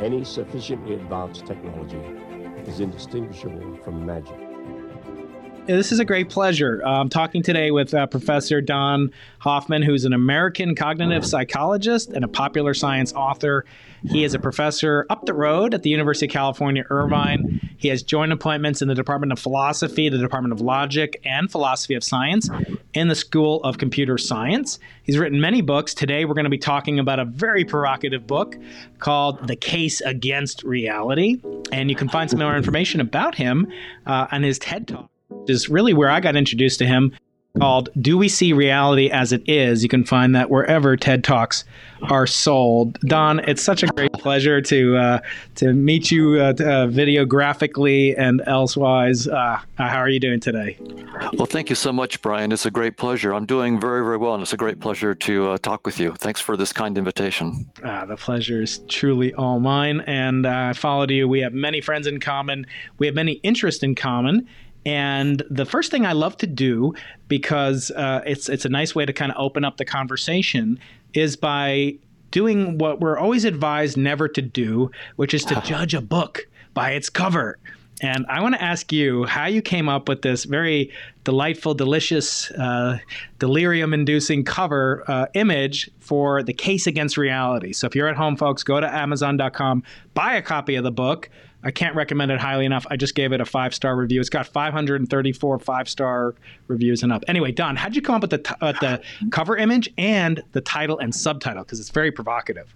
[0.00, 2.00] any sufficiently advanced technology
[2.66, 4.47] is indistinguishable from magic.
[5.68, 6.80] This is a great pleasure.
[6.82, 12.28] I'm talking today with uh, Professor Don Hoffman, who's an American cognitive psychologist and a
[12.28, 13.66] popular science author.
[14.06, 17.60] He is a professor up the road at the University of California, Irvine.
[17.76, 21.92] He has joint appointments in the Department of Philosophy, the Department of Logic, and Philosophy
[21.92, 22.48] of Science
[22.94, 24.78] in the School of Computer Science.
[25.02, 25.92] He's written many books.
[25.92, 28.56] Today, we're going to be talking about a very provocative book
[29.00, 31.42] called The Case Against Reality.
[31.72, 33.70] And you can find some more information about him
[34.06, 35.10] uh, on his TED Talk
[35.48, 37.12] is really where I got introduced to him
[37.58, 39.82] called Do We See Reality as It Is?
[39.82, 41.64] You can find that wherever TED Talks
[42.02, 42.98] are sold.
[43.00, 45.20] Don, it's such a great pleasure to uh,
[45.56, 49.26] to meet you uh, uh, videographically and elsewise.
[49.26, 50.78] Uh, how are you doing today?
[51.34, 52.52] Well, thank you so much, Brian.
[52.52, 53.34] It's a great pleasure.
[53.34, 56.14] I'm doing very, very well, and it's a great pleasure to uh, talk with you.
[56.14, 57.68] Thanks for this kind invitation.
[57.82, 60.02] Ah, the pleasure is truly all mine.
[60.06, 61.26] And uh, I followed you.
[61.28, 62.66] We have many friends in common,
[62.98, 64.46] we have many interests in common
[64.88, 66.94] and the first thing I love to do,
[67.28, 70.80] because uh, it's it's a nice way to kind of open up the conversation,
[71.12, 71.98] is by
[72.30, 76.92] doing what we're always advised never to do, which is to judge a book by
[76.92, 77.58] its cover.
[78.00, 80.90] And I want to ask you how you came up with this very
[81.24, 82.98] delightful, delicious, uh,
[83.38, 87.74] delirium inducing cover uh, image for The Case Against Reality.
[87.74, 89.82] So if you're at home, folks, go to Amazon.com,
[90.14, 91.28] buy a copy of the book.
[91.64, 92.86] I can't recommend it highly enough.
[92.88, 94.20] I just gave it a five star review.
[94.20, 96.34] It's got 534 five star
[96.68, 97.24] reviews and up.
[97.26, 100.60] Anyway, Don, how'd you come up with the, t- uh, the cover image and the
[100.60, 101.64] title and subtitle?
[101.64, 102.72] Because it's very provocative.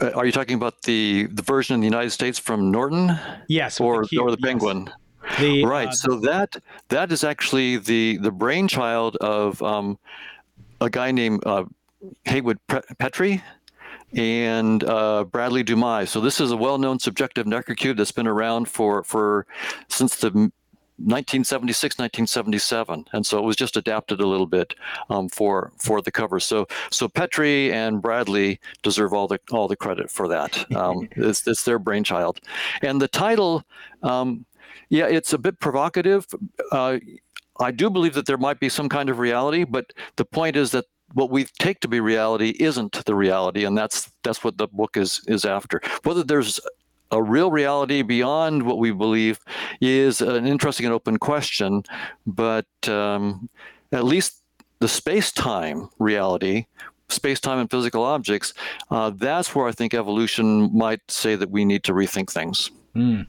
[0.00, 3.18] Uh, are you talking about the the version in the United States from Norton?
[3.48, 4.90] Yes, or the, or the Penguin.
[5.38, 5.88] The, right.
[5.88, 6.56] Uh, so that
[6.88, 9.98] that is actually the the brainchild of um,
[10.80, 11.64] a guy named uh,
[12.24, 13.42] Heywood Petry
[14.14, 16.10] and uh, Bradley Dumas.
[16.10, 19.46] So this is a well-known subjective Necker cube that's been around for for
[19.88, 20.50] since the
[20.98, 24.74] 1976, 1977, and so it was just adapted a little bit
[25.10, 26.38] um, for for the cover.
[26.38, 30.70] So so Petry and Bradley deserve all the all the credit for that.
[30.76, 32.40] Um, it's, it's their brainchild,
[32.82, 33.64] and the title,
[34.02, 34.44] um,
[34.90, 36.26] yeah, it's a bit provocative.
[36.70, 36.98] Uh,
[37.58, 40.70] I do believe that there might be some kind of reality, but the point is
[40.70, 40.84] that
[41.14, 44.96] what we take to be reality isn't the reality, and that's that's what the book
[44.96, 45.80] is is after.
[46.02, 46.60] Whether there's
[47.10, 49.38] a real reality beyond what we believe
[49.80, 51.82] is an interesting and open question,
[52.26, 53.50] but um,
[53.92, 54.40] at least
[54.78, 56.66] the space-time reality
[57.12, 58.54] space-time and physical objects,
[58.90, 62.70] uh, that's where I think evolution might say that we need to rethink things.
[62.96, 63.26] Mm.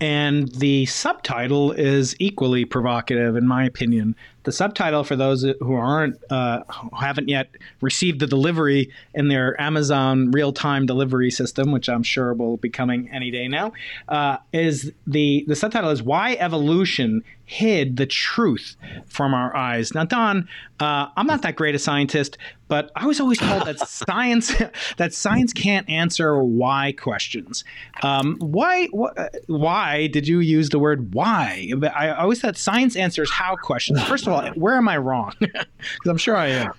[0.00, 4.14] And the subtitle is equally provocative, in my opinion.
[4.44, 9.60] The subtitle, for those who aren't, uh, who haven't yet received the delivery in their
[9.60, 13.72] Amazon real-time delivery system, which I'm sure will be coming any day now,
[14.08, 17.22] uh, is the the subtitle is "Why Evolution
[17.52, 18.76] hid the truth
[19.06, 19.94] from our eyes.
[19.94, 20.48] Now, Don,
[20.80, 24.54] uh, I'm not that great a scientist, but I was always told that science
[24.96, 27.62] that science can't answer why questions.
[28.02, 29.14] Um, why wh-
[29.48, 31.70] why did you use the word why?
[31.94, 34.02] I always thought science answers how questions.
[34.04, 35.32] First of all, where am I wrong?
[35.40, 36.72] Because I'm sure I am.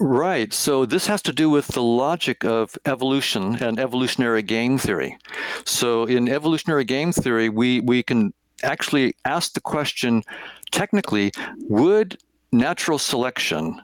[0.00, 0.52] Right.
[0.52, 5.16] So this has to do with the logic of evolution and evolutionary game theory.
[5.64, 8.32] So in evolutionary game theory, we we can
[8.64, 10.24] actually ask the question
[10.72, 11.32] technically
[11.68, 12.18] would
[12.50, 13.80] natural selection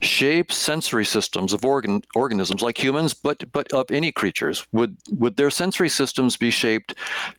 [0.00, 4.66] shape sensory systems of organ, organisms like humans but but of any creatures.
[4.72, 6.94] Would would their sensory systems be shaped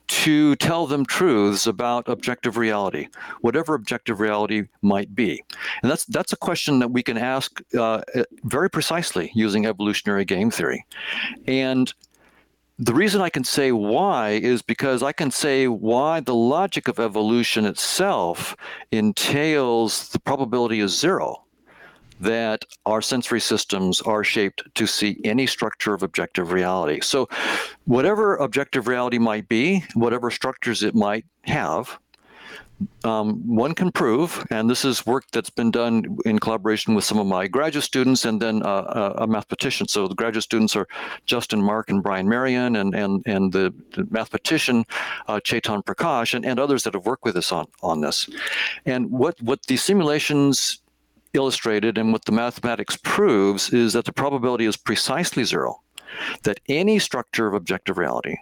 [0.07, 3.07] to tell them truths about objective reality
[3.41, 5.43] whatever objective reality might be?
[5.81, 8.01] And that's that's a question that we can ask uh,
[8.43, 10.85] very precisely using evolutionary game theory.
[11.47, 11.93] And
[12.77, 16.99] the reason I can say why is because I can say why the logic of
[16.99, 18.55] evolution itself
[18.91, 21.43] entails the probability is zero
[22.21, 27.01] that our sensory systems are shaped to see any structure of objective reality.
[27.01, 27.27] So,
[27.85, 31.99] whatever objective reality might be, whatever structures it might have,
[33.03, 37.19] um, one can prove, and this is work that's been done in collaboration with some
[37.19, 39.87] of my graduate students and then uh, a mathematician.
[39.87, 40.87] So the graduate students are
[41.25, 44.85] Justin Mark and Brian Marion, and and and the, the mathematician
[45.27, 48.29] uh, Chetan Prakash, and, and others that have worked with us on on this.
[48.85, 50.81] And what what the simulations
[51.33, 55.81] illustrated and what the mathematics proves is that the probability is precisely zero,
[56.43, 58.37] that any structure of objective reality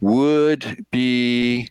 [0.00, 1.70] would be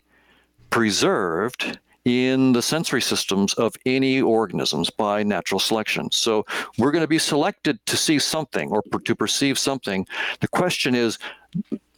[0.70, 6.10] preserved in the sensory systems of any organisms by natural selection.
[6.10, 6.44] So
[6.78, 10.06] we're going to be selected to see something or per- to perceive something.
[10.40, 11.18] The question is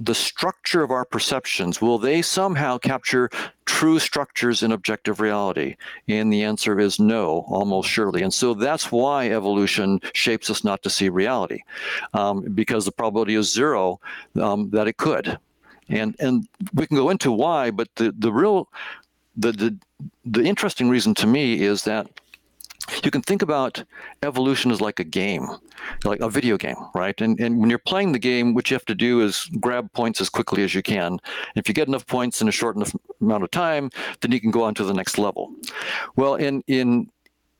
[0.00, 3.30] the structure of our perceptions, will they somehow capture
[3.64, 5.76] true structures in objective reality?
[6.08, 8.22] And the answer is no, almost surely.
[8.22, 11.60] And so that's why evolution shapes us not to see reality,
[12.12, 14.00] um, because the probability is zero
[14.40, 15.38] um, that it could.
[15.88, 18.68] And and we can go into why, but the, the real
[19.36, 19.78] the, the
[20.24, 22.08] the interesting reason to me is that
[23.02, 23.82] you can think about
[24.22, 25.48] evolution as like a game,
[26.04, 27.18] like a video game, right?
[27.20, 30.20] And, and when you're playing the game, what you have to do is grab points
[30.20, 31.18] as quickly as you can.
[31.56, 33.90] If you get enough points in a short enough amount of time,
[34.20, 35.54] then you can go on to the next level.
[36.16, 37.10] Well, in, in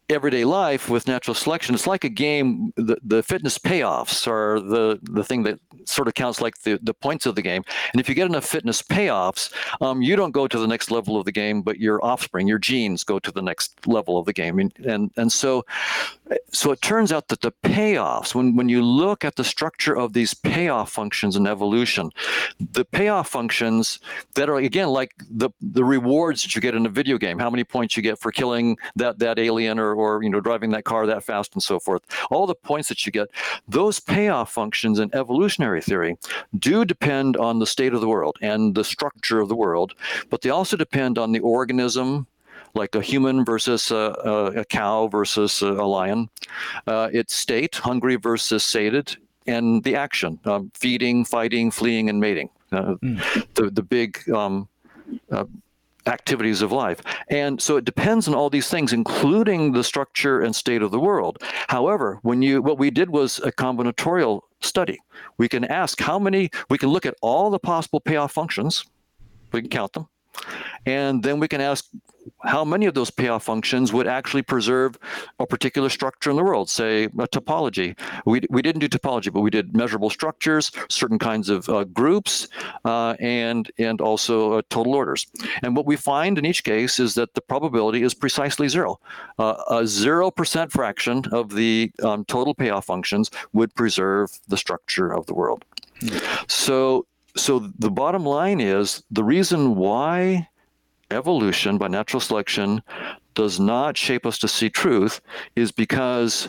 [0.09, 2.73] everyday life with natural selection, it's like a game.
[2.77, 6.95] The, the fitness payoffs are the, the thing that sort of counts like the, the
[6.95, 7.63] points of the game.
[7.93, 11.17] And if you get enough fitness payoffs, um, you don't go to the next level
[11.17, 14.33] of the game, but your offspring, your genes go to the next level of the
[14.33, 14.59] game.
[14.59, 15.65] And, and, and so,
[16.53, 20.13] so it turns out that the payoffs, when, when you look at the structure of
[20.13, 22.11] these payoff functions in evolution,
[22.59, 23.99] the payoff functions
[24.35, 27.51] that are, again, like the, the rewards that you get in a video game, how
[27.51, 30.85] many points you get for killing that, that alien or or you know driving that
[30.85, 33.29] car that fast and so forth all the points that you get
[33.69, 36.17] those payoff functions in evolutionary theory
[36.59, 39.95] do depend on the state of the world and the structure of the world
[40.31, 42.27] but they also depend on the organism
[42.75, 46.29] like a human versus a, a, a cow versus a, a lion
[46.87, 49.17] uh, its state hungry versus sated
[49.47, 53.55] and the action um, feeding fighting fleeing and mating uh, mm.
[53.55, 54.69] the, the big um,
[55.31, 55.45] uh,
[56.07, 57.01] activities of life.
[57.31, 61.01] And so it depends on all these things, including the structure and state of the
[61.01, 61.39] world.
[61.69, 64.99] However, when you what we did was a combinatorial study.
[65.39, 68.85] We can ask how many, we can look at all the possible payoff functions,
[69.53, 70.09] we can count them,
[70.87, 71.87] and then we can ask
[72.43, 74.99] how many of those payoff functions would actually preserve
[75.39, 77.97] a particular structure in the world, say a topology.
[78.27, 82.49] We, we didn't do topology, but we did measurable structures, certain kinds of uh, groups,
[82.85, 85.27] uh, and, and also uh, total orders.
[85.63, 88.99] And what we find in each case is that the probability is precisely zero.
[89.39, 95.27] Uh, a 0% fraction of the um, total payoff functions would preserve the structure of
[95.27, 95.65] the world.
[96.01, 96.45] Mm-hmm.
[96.49, 97.07] So,
[97.37, 100.49] so the bottom line is the reason why
[101.11, 102.83] evolution by natural selection
[103.35, 105.21] does not shape us to see truth
[105.57, 106.49] is because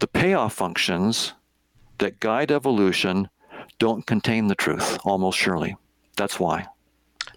[0.00, 1.32] the payoff functions
[1.98, 3.28] that guide evolution
[3.78, 5.76] don't contain the truth, almost surely.
[6.16, 6.66] That's why.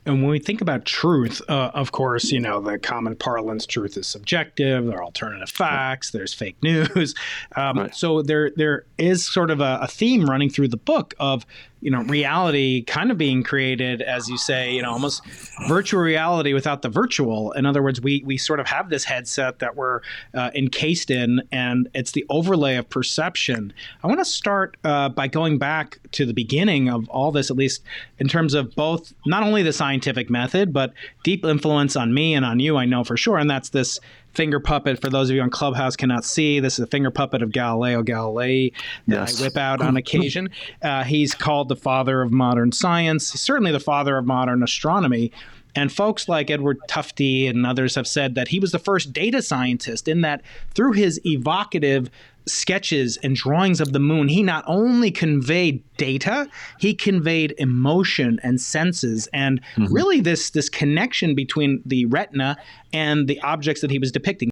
[0.05, 3.97] And when we think about truth, uh, of course, you know, the common parlance truth
[3.97, 4.85] is subjective.
[4.85, 6.11] There are alternative facts.
[6.11, 7.13] There's fake news.
[7.55, 7.95] Um, right.
[7.95, 11.45] So there there is sort of a, a, theme running through the book of
[11.87, 15.23] you know reality kind of being created as you say you know almost
[15.69, 17.53] virtual reality without the virtual.
[17.53, 20.01] In other words we we sort of have this headset that we're
[20.33, 23.71] uh, encased in and it's the overlay of perception.
[24.03, 27.55] I want to start uh, by going back to the beginning of all this at
[27.55, 27.83] least
[28.19, 30.91] in terms of both not only the scientific method but
[31.23, 33.99] deep influence on me and on you i know for sure and that's this
[34.33, 36.59] finger puppet for those of you on Clubhouse cannot see.
[36.59, 38.73] This is a finger puppet of Galileo Galilei
[39.07, 39.39] that yes.
[39.39, 40.49] I whip out on occasion.
[40.81, 45.31] Uh, he's called the father of modern science, he's certainly the father of modern astronomy.
[45.77, 49.43] And folks like Edward Tufte and others have said that he was the first data
[49.43, 50.41] scientist in that
[50.73, 52.09] through his evocative
[52.47, 58.59] sketches and drawings of the moon, he not only conveyed data, he conveyed emotion and
[58.59, 59.93] senses, and mm-hmm.
[59.93, 62.57] really this this connection between the retina
[62.91, 64.49] and the objects that he was depicting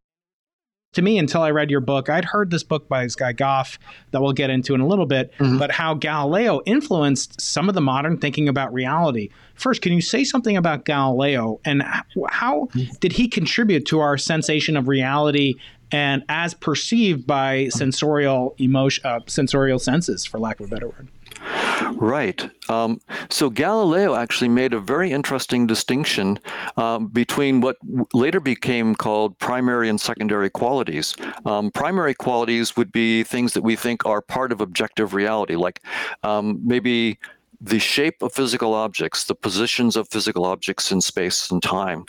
[0.95, 2.09] to me until I read your book.
[2.09, 3.77] I'd heard this book by this guy Goff
[4.11, 5.57] that we'll get into in a little bit, mm-hmm.
[5.57, 9.29] but how Galileo influenced some of the modern thinking about reality.
[9.55, 11.83] First, can you say something about Galileo and
[12.29, 12.67] how
[12.99, 15.55] did he contribute to our sensation of reality
[15.91, 21.07] and as perceived by sensorial emotion, uh, sensorial senses, for lack of a better word?
[21.93, 22.49] Right.
[22.69, 22.99] Um,
[23.29, 26.39] so Galileo actually made a very interesting distinction
[26.77, 27.77] um, between what
[28.13, 31.15] later became called primary and secondary qualities.
[31.45, 35.81] Um, primary qualities would be things that we think are part of objective reality, like
[36.23, 37.19] um, maybe
[37.61, 42.05] the shape of physical objects, the positions of physical objects in space and time.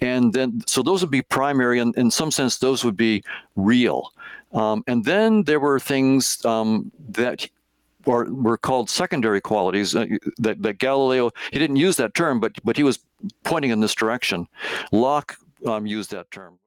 [0.00, 3.22] And then, so those would be primary, and in some sense, those would be
[3.54, 4.12] real.
[4.52, 7.46] Um, and then there were things um, that
[8.06, 10.06] or were called secondary qualities uh,
[10.38, 12.98] that, that Galileo he didn't use that term, but but he was
[13.44, 14.48] pointing in this direction.
[14.92, 15.36] Locke
[15.66, 16.58] um, used that term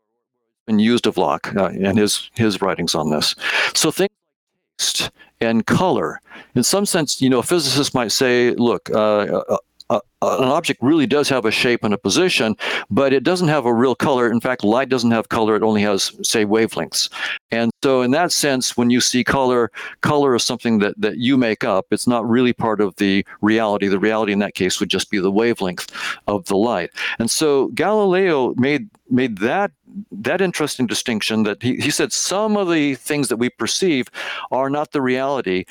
[0.67, 3.35] and used of Locke uh, and his his writings on this.
[3.73, 6.21] So things like taste and color,
[6.53, 8.89] in some sense, you know, physicists might say, look.
[8.93, 9.57] Uh,
[9.89, 12.55] a, an object really does have a shape and a position,
[12.89, 14.29] but it doesn't have a real color.
[14.31, 17.09] In fact, light doesn't have color, it only has, say, wavelengths.
[17.51, 19.71] And so, in that sense, when you see color,
[20.01, 21.87] color is something that, that you make up.
[21.91, 23.87] It's not really part of the reality.
[23.87, 25.89] The reality in that case would just be the wavelength
[26.27, 26.91] of the light.
[27.17, 29.71] And so, Galileo made made that
[30.11, 34.07] that interesting distinction that he, he said some of the things that we perceive
[34.51, 35.65] are not the reality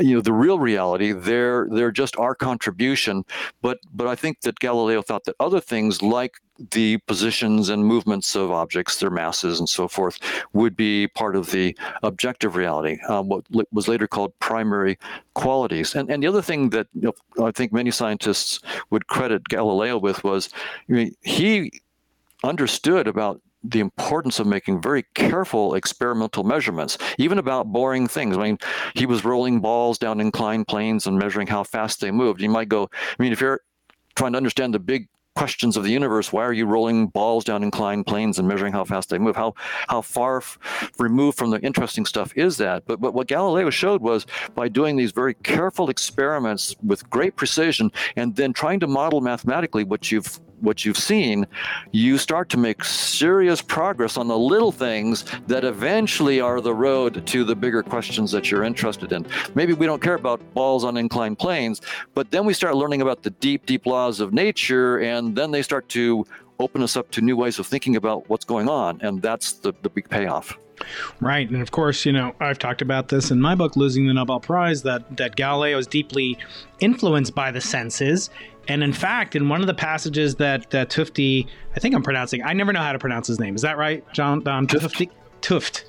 [0.00, 3.24] you know the real reality they're they're just our contribution
[3.62, 6.34] but but but i think that galileo thought that other things like
[6.70, 10.18] the positions and movements of objects their masses and so forth
[10.54, 14.98] would be part of the objective reality um, what was later called primary
[15.34, 15.94] qualities.
[15.94, 18.60] And and the other thing that you know, i think many scientists
[18.90, 20.48] would credit galileo with was
[20.88, 21.80] I mean, he
[22.42, 28.36] understood about the importance of making very careful experimental measurements, even about boring things.
[28.36, 28.58] I mean,
[28.94, 32.40] he was rolling balls down inclined planes and measuring how fast they moved.
[32.40, 33.60] You might go, I mean, if you're
[34.16, 36.32] trying to understand the big questions of the universe.
[36.32, 39.36] Why are you rolling balls down inclined planes and measuring how fast they move?
[39.36, 39.54] How
[39.88, 40.58] how far f-
[40.98, 42.84] removed from the interesting stuff is that?
[42.86, 47.92] But but what Galileo showed was by doing these very careful experiments with great precision
[48.16, 51.46] and then trying to model mathematically what you've what you've seen,
[51.92, 57.26] you start to make serious progress on the little things that eventually are the road
[57.26, 59.26] to the bigger questions that you're interested in.
[59.54, 61.80] Maybe we don't care about balls on inclined planes,
[62.14, 65.62] but then we start learning about the deep, deep laws of nature, and then they
[65.62, 66.26] start to
[66.60, 69.72] open us up to new ways of thinking about what's going on, and that's the,
[69.82, 70.58] the big payoff.
[71.20, 74.14] Right, and of course, you know I've talked about this in my book, "Losing the
[74.14, 76.38] Nobel Prize," that that Galileo is deeply
[76.80, 78.30] influenced by the senses,
[78.68, 82.42] and in fact, in one of the passages that uh, Tufte, I think I'm pronouncing,
[82.44, 83.54] I never know how to pronounce his name.
[83.54, 84.40] Is that right, John?
[84.40, 85.10] Don Tufte?
[85.40, 85.84] Tuft.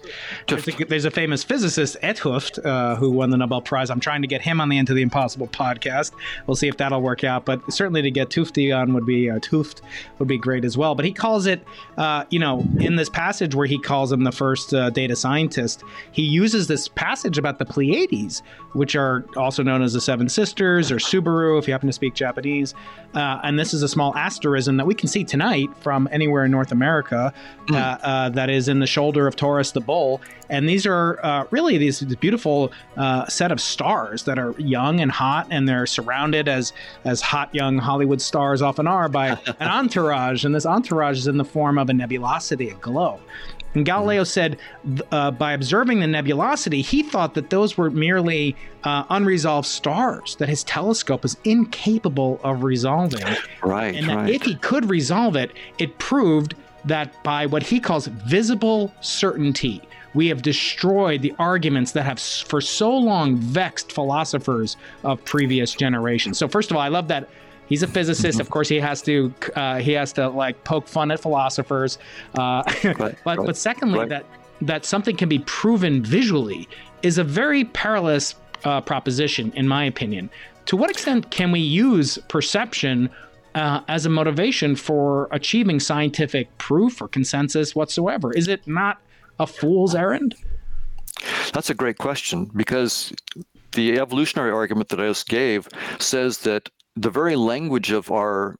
[0.47, 3.89] There's a, there's a famous physicist, 't Hooft, uh, who won the Nobel Prize.
[3.89, 6.11] I'm trying to get him on the Into the Impossible podcast.
[6.47, 7.45] We'll see if that'll work out.
[7.45, 9.81] But certainly to get Tufte on would be uh, Tuft
[10.19, 10.95] would be great as well.
[10.95, 11.63] But he calls it,
[11.97, 15.83] uh, you know, in this passage where he calls him the first uh, data scientist,
[16.11, 18.41] he uses this passage about the Pleiades,
[18.73, 22.13] which are also known as the Seven Sisters or Subaru, if you happen to speak
[22.13, 22.73] Japanese.
[23.15, 26.51] Uh, and this is a small asterism that we can see tonight from anywhere in
[26.51, 27.33] North America
[27.67, 28.33] mm.
[28.33, 30.21] that is in the shoulder of Taurus the Bull.
[30.49, 35.09] And these are uh, really these, beautiful uh, set of stars that are young and
[35.09, 36.73] hot, and they're surrounded as
[37.05, 39.29] as hot young Hollywood stars often are by
[39.59, 40.43] an entourage.
[40.43, 43.19] And this entourage is in the form of a nebulosity, a glow.
[43.75, 44.57] And Galileo said
[45.11, 50.49] uh, by observing the nebulosity, he thought that those were merely uh, unresolved stars that
[50.49, 53.23] his telescope was incapable of resolving.
[53.61, 53.93] Right.
[53.93, 54.29] And right.
[54.29, 56.55] if he could resolve it, it proved
[56.89, 59.81] that by what he calls visible certainty,
[60.13, 66.37] we have destroyed the arguments that have for so long vexed philosophers of previous generations.
[66.37, 67.29] So, first of all, I love that
[67.67, 68.39] he's a physicist.
[68.39, 71.99] Of course, he has to uh, he has to like poke fun at philosophers.
[72.37, 74.09] Uh, right, but right, but secondly, right.
[74.09, 74.25] that
[74.61, 76.67] that something can be proven visually
[77.01, 80.29] is a very perilous uh, proposition, in my opinion.
[80.65, 83.09] To what extent can we use perception
[83.55, 88.31] uh, as a motivation for achieving scientific proof or consensus whatsoever?
[88.33, 89.01] Is it not
[89.39, 90.35] a fool's errand?
[91.53, 93.13] That's a great question because
[93.73, 95.67] the evolutionary argument that I just gave
[95.99, 98.55] says that the very language of our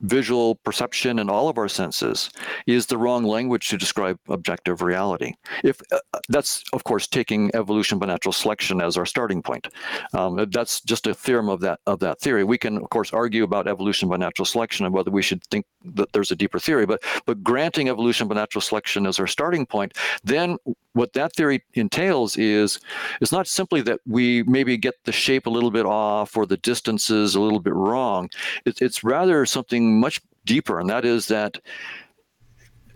[0.00, 2.30] visual perception and all of our senses
[2.66, 5.34] is the wrong language to describe objective reality.
[5.62, 5.98] If uh,
[6.28, 9.68] that's of course taking evolution by natural selection as our starting point.
[10.12, 12.44] Um, that's just a theorem of that of that theory.
[12.44, 15.66] We can of course argue about evolution by natural selection and whether we should think
[15.84, 16.86] that there's a deeper theory.
[16.86, 20.56] But but granting evolution by natural selection as our starting point, then
[20.92, 22.80] what that theory entails is
[23.20, 26.56] it's not simply that we maybe get the shape a little bit off or the
[26.56, 28.30] distances a little bit wrong.
[28.64, 31.58] It, it's rather something much deeper, and that is that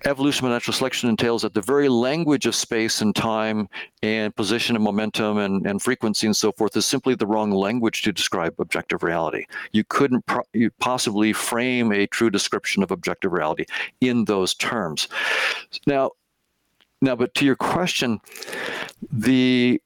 [0.04, 3.68] evolution by natural selection entails that the very language of space and time
[4.02, 8.02] and position and momentum and, and frequency and so forth is simply the wrong language
[8.02, 9.44] to describe objective reality.
[9.72, 13.64] You couldn't pro- you possibly frame a true description of objective reality
[14.00, 15.08] in those terms.
[15.86, 16.12] Now,
[17.00, 18.20] now, but to your question,
[19.12, 19.80] the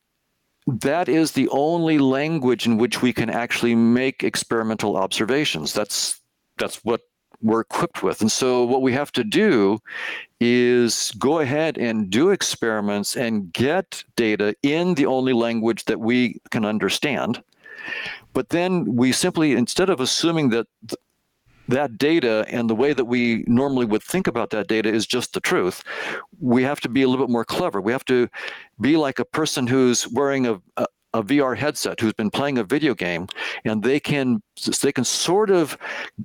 [0.66, 5.73] that is the only language in which we can actually make experimental observations.
[5.73, 6.21] That's
[6.59, 7.00] that's what
[7.42, 8.20] we're equipped with.
[8.20, 9.78] And so what we have to do
[10.40, 16.40] is go ahead and do experiments and get data in the only language that we
[16.50, 17.42] can understand.
[18.32, 20.99] But then we simply, instead of assuming that th-
[21.68, 25.32] that data and the way that we normally would think about that data is just
[25.32, 25.84] the truth,
[26.40, 27.80] we have to be a little bit more clever.
[27.80, 28.28] We have to
[28.80, 32.64] be like a person who's wearing a, a a VR headset who's been playing a
[32.64, 33.26] video game,
[33.64, 34.42] and they can
[34.83, 35.76] they can sort of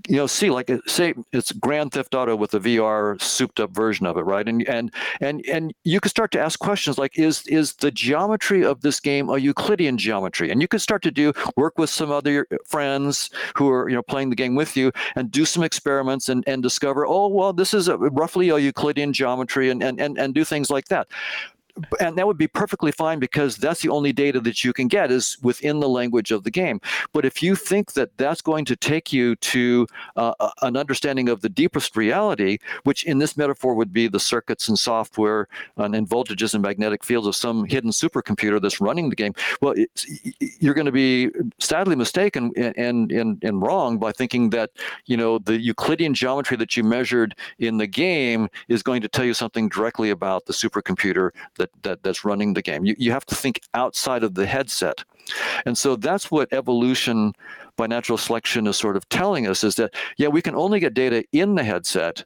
[0.08, 4.06] you know see like say it's Grand Theft Auto with a VR souped up version
[4.06, 4.48] of it, right?
[4.48, 8.63] And and and and you can start to ask questions like is is the geometry
[8.63, 10.51] of this game a Euclidean geometry?
[10.51, 14.03] And you can start to do work with some other friends who are you know
[14.03, 17.74] playing the game with you and do some experiments and and discover oh well this
[17.74, 21.08] is a, roughly a Euclidean geometry and and and, and do things like that
[22.00, 25.12] and that would be perfectly fine because that's the only data that you can get
[25.12, 26.79] is within the language of the game.
[27.13, 31.41] But if you think that that's going to take you to uh, an understanding of
[31.41, 36.07] the deepest reality, which in this metaphor would be the circuits and software and, and
[36.07, 39.74] voltages and magnetic fields of some hidden supercomputer that's running the game, well,
[40.60, 41.29] you're going to be
[41.60, 44.72] sadly mistaken and, and and wrong by thinking that
[45.05, 49.25] you know the Euclidean geometry that you measured in the game is going to tell
[49.25, 52.86] you something directly about the supercomputer that that, that that's running the game.
[52.86, 55.03] You, you have to think outside of the headset.
[55.65, 57.33] And so that's what evolution
[57.75, 60.93] by natural selection is sort of telling us is that, yeah, we can only get
[60.93, 62.24] data in the headset,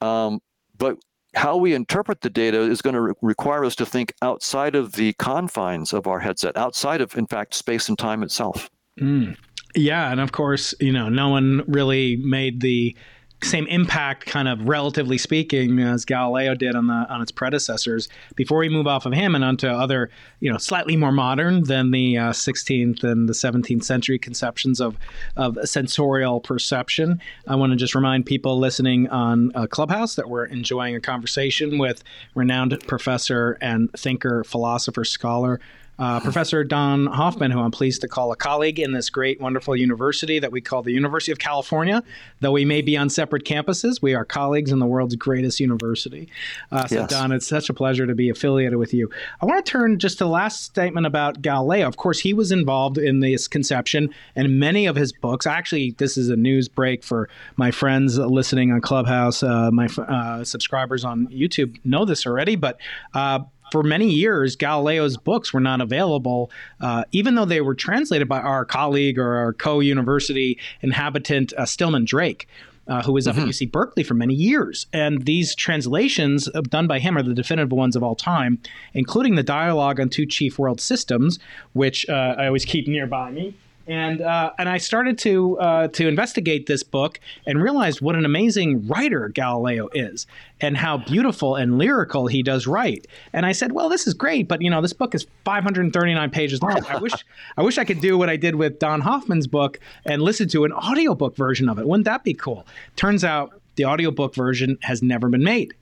[0.00, 0.40] um,
[0.76, 0.98] but
[1.34, 4.92] how we interpret the data is going to re- require us to think outside of
[4.92, 8.70] the confines of our headset, outside of, in fact, space and time itself.
[8.98, 9.36] Mm.
[9.74, 10.10] Yeah.
[10.10, 12.96] And of course, you know, no one really made the
[13.42, 18.08] same impact, kind of relatively speaking, as Galileo did on the on its predecessors.
[18.34, 21.90] Before we move off of him and onto other, you know, slightly more modern than
[21.92, 24.96] the uh, 16th and the 17th century conceptions of
[25.36, 30.46] of sensorial perception, I want to just remind people listening on uh, Clubhouse that we're
[30.46, 32.02] enjoying a conversation with
[32.34, 35.60] renowned professor and thinker, philosopher, scholar
[35.98, 39.74] uh, Professor Don Hoffman, who I'm pleased to call a colleague in this great, wonderful
[39.74, 42.02] university that we call the University of California.
[42.40, 46.28] Though we may be on separate campuses, we are colleagues in the world's greatest university.
[46.70, 47.10] Uh, so, yes.
[47.10, 49.10] Don, it's such a pleasure to be affiliated with you.
[49.40, 51.86] I want to turn just to the last statement about Galileo.
[51.88, 55.46] Of course, he was involved in this conception, and many of his books.
[55.46, 59.42] Actually, this is a news break for my friends listening on Clubhouse.
[59.42, 62.78] Uh, my uh, subscribers on YouTube know this already, but
[63.14, 63.40] uh,
[63.72, 68.40] for many years, Galileo's books were not available, uh, even though they were translated by
[68.40, 72.48] our colleague or our co university inhabitant, uh, Stillman Drake.
[72.86, 73.40] Uh, who was mm-hmm.
[73.40, 74.86] at UC Berkeley for many years.
[74.94, 78.58] And these translations uh, done by him are the definitive ones of all time,
[78.94, 81.38] including the dialogue on two chief world systems,
[81.74, 83.54] which uh, I always keep nearby me
[83.88, 88.24] and uh, and I started to uh, to investigate this book and realized what an
[88.24, 90.26] amazing writer Galileo is,
[90.60, 93.06] and how beautiful and lyrical he does write.
[93.32, 96.62] And I said, well, this is great, but you know, this book is 539 pages
[96.62, 96.84] long.
[96.86, 97.12] I wish
[97.56, 100.64] I wish I could do what I did with Don Hoffman's book and listen to
[100.64, 101.88] an audiobook version of it.
[101.88, 102.66] Wouldn't that be cool?
[102.96, 105.74] Turns out the audiobook version has never been made.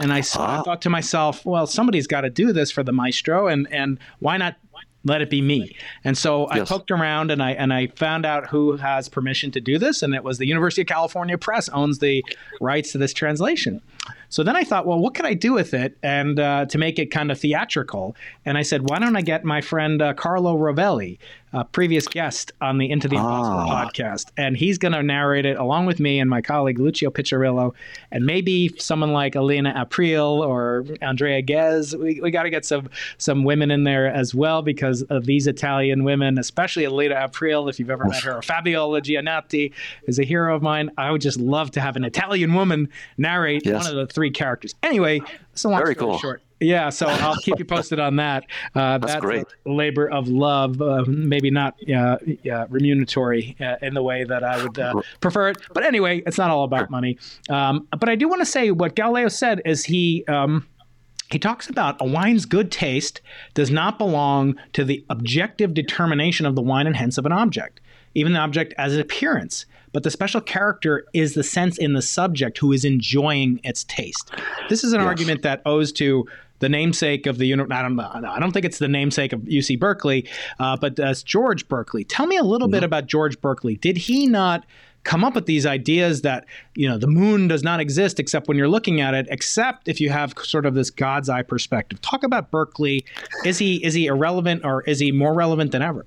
[0.00, 3.48] And I, I thought to myself, well, somebody's got to do this for the maestro,
[3.48, 4.56] and and why not
[5.04, 5.76] let it be me.
[6.04, 9.60] And so I poked around and I and I found out who has permission to
[9.60, 12.24] do this, and it was the University of California Press owns the
[12.60, 13.80] rights to this translation.
[14.28, 16.98] So then I thought, well, what could I do with it and uh, to make
[16.98, 18.14] it kind of theatrical?
[18.44, 21.18] And I said, why don't I get my friend uh, Carlo Rovelli,
[21.52, 23.84] a previous guest on the Into the Impossible ah.
[23.84, 27.74] podcast, and he's going to narrate it along with me and my colleague Lucio Piccirillo,
[28.12, 31.96] and maybe someone like Elena Aprile or Andrea Ghez.
[31.96, 35.48] We, we got to get some some women in there as well because of these
[35.48, 37.68] Italian women, especially Elena Aprile.
[37.68, 39.72] If you've ever met her, or Fabiola Gianotti
[40.06, 40.92] is a hero of mine.
[40.96, 43.82] I would just love to have an Italian woman narrate yes.
[43.82, 44.74] one of the three characters.
[44.82, 45.20] Anyway,
[45.54, 46.18] so long Very cool.
[46.18, 46.42] short.
[46.60, 48.44] Yeah, so I'll keep you posted on that.
[48.72, 49.46] Uh, that's, that's great.
[49.64, 52.18] labor of love, uh, maybe not uh,
[52.68, 55.58] remunatory uh, in the way that I would uh, prefer it.
[55.72, 57.18] But anyway, it's not all about money.
[57.48, 60.24] Um, but I do want to say what Galileo said is he.
[60.28, 60.66] Um,
[61.30, 63.20] he talks about a wine's good taste
[63.54, 67.80] does not belong to the objective determination of the wine and hence of an object,
[68.14, 72.02] even the object as an appearance but the special character is the sense in the
[72.02, 74.30] subject who is enjoying its taste.
[74.68, 75.06] This is an yes.
[75.06, 76.26] argument that owes to
[76.60, 77.52] the namesake of the.
[77.52, 81.66] I don't, I don't think it's the namesake of UC Berkeley, uh, but that's George
[81.68, 82.04] Berkeley.
[82.04, 82.72] Tell me a little mm-hmm.
[82.72, 83.76] bit about George Berkeley.
[83.76, 84.64] Did he not
[85.02, 88.56] come up with these ideas that you know the moon does not exist except when
[88.56, 92.22] you're looking at it except if you have sort of this god's eye perspective talk
[92.22, 93.02] about berkeley
[93.44, 96.04] is he is he irrelevant or is he more relevant than ever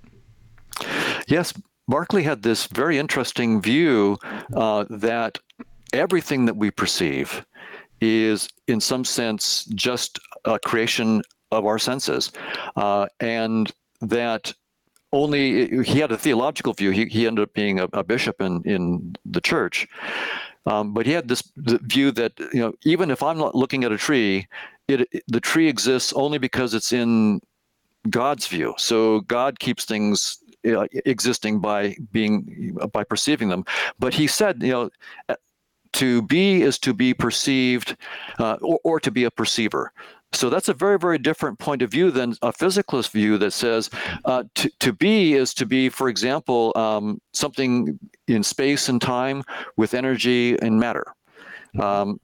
[1.27, 1.53] yes
[1.93, 4.17] Berkeley had this very interesting view
[4.55, 5.37] uh, that
[5.93, 7.45] everything that we perceive
[8.01, 12.31] is, in some sense, just a creation of our senses,
[12.77, 14.51] uh, and that
[15.11, 16.89] only he had a theological view.
[16.89, 19.87] He, he ended up being a, a bishop in, in the church.
[20.65, 23.91] Um, but he had this view that you know even if I'm not looking at
[23.91, 24.47] a tree,
[24.87, 27.39] it, the tree exists only because it's in
[28.09, 28.73] God's view.
[28.77, 33.65] So God keeps things uh, existing by being by perceiving them.
[33.99, 34.89] But he said, you know,
[35.29, 35.35] uh,
[35.93, 37.95] to be is to be perceived,
[38.39, 39.91] uh, or, or to be a perceiver.
[40.33, 43.89] So that's a very, very different point of view than a physicalist view that says
[44.25, 49.43] uh, to, to be is to be, for example, um, something in space and time
[49.77, 51.05] with energy and matter.
[51.79, 52.19] Um,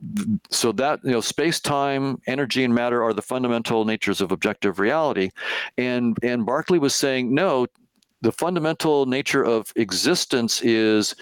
[0.52, 4.78] so that you know, space, time, energy, and matter are the fundamental natures of objective
[4.78, 5.32] reality,
[5.76, 7.66] and and Berkeley was saying no,
[8.22, 11.16] the fundamental nature of existence is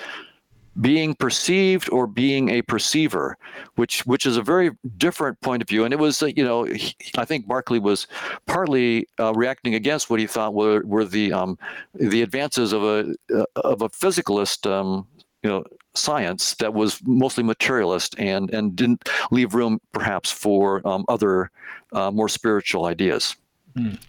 [0.80, 3.38] being perceived or being a perceiver,
[3.76, 5.84] which which is a very different point of view.
[5.84, 8.08] And it was, you know, he, I think Berkeley was
[8.46, 11.58] partly uh, reacting against what he thought were were the um,
[11.96, 15.08] the advances of a uh, of a physicalist, um,
[15.44, 15.64] you know,
[15.96, 21.50] science that was mostly materialist and and didn't leave room perhaps for um, other
[21.94, 23.36] uh, more spiritual ideas.
[23.78, 24.00] Mm.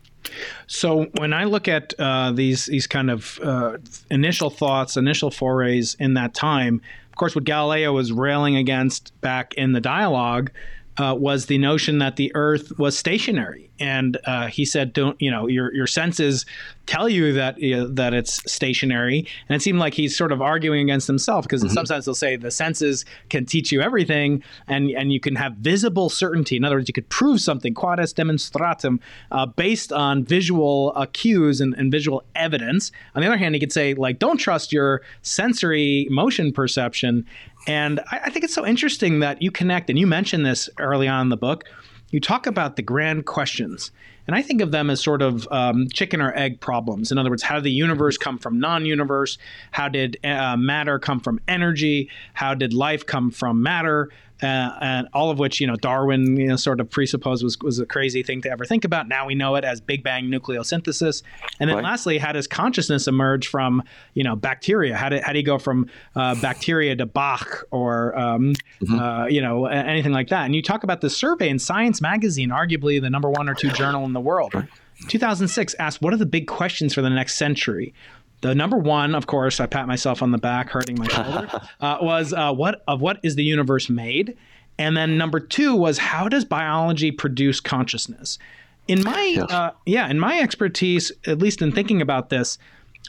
[0.67, 3.79] So when I look at uh, these these kind of uh,
[4.11, 9.55] initial thoughts, initial forays in that time, of course, what Galileo was railing against back
[9.55, 10.51] in the dialogue
[10.99, 15.31] uh, was the notion that the Earth was stationary, and uh, he said, "Don't you
[15.31, 16.47] know your your senses
[16.87, 20.83] tell you that uh, that it's stationary?" And it seemed like he's sort of arguing
[20.83, 21.69] against himself because mm-hmm.
[21.69, 25.37] in some sense they'll say the senses can teach you everything, and and you can
[25.37, 26.57] have visible certainty.
[26.57, 31.07] In other words, you could prove something quod est demonstratum uh, based on visual uh,
[31.13, 32.93] cues and, and visual evidence.
[33.15, 37.25] On the other hand, he could say like, "Don't trust your sensory motion perception."
[37.67, 41.07] And I, I think it's so interesting that you connect, and you mentioned this early
[41.09, 41.65] on in the book.
[42.11, 43.91] You talk about the grand questions.
[44.27, 47.11] And I think of them as sort of um, chicken or egg problems.
[47.11, 49.39] In other words, how did the universe come from non universe?
[49.71, 52.11] How did uh, matter come from energy?
[52.35, 54.11] How did life come from matter?
[54.43, 57.79] Uh, and all of which you know Darwin you know sort of presupposed was was
[57.79, 59.09] a crazy thing to ever think about.
[59.09, 61.23] Now we know it as Big Bang nucleosynthesis.
[61.61, 61.85] And then right.
[61.85, 63.83] lastly, how does consciousness emerge from
[64.15, 64.97] you know bacteria?
[64.97, 68.99] How did how do you go from uh, bacteria to Bach or um, mm-hmm.
[68.99, 70.45] uh, you know anything like that?
[70.45, 73.71] And you talk about the survey in Science Magazine, arguably the number one or two
[73.71, 74.55] journal in the world.
[74.55, 74.69] Right.
[75.07, 77.95] 2006 asked, What are the big questions for the next century?
[78.41, 81.49] The number one, of course, I pat myself on the back, hurting my shoulder,
[81.81, 84.37] uh, was uh, what of what is the universe made,
[84.79, 88.39] and then number two was how does biology produce consciousness?
[88.87, 89.51] In my yes.
[89.51, 92.59] uh, yeah, in my expertise, at least in thinking about this,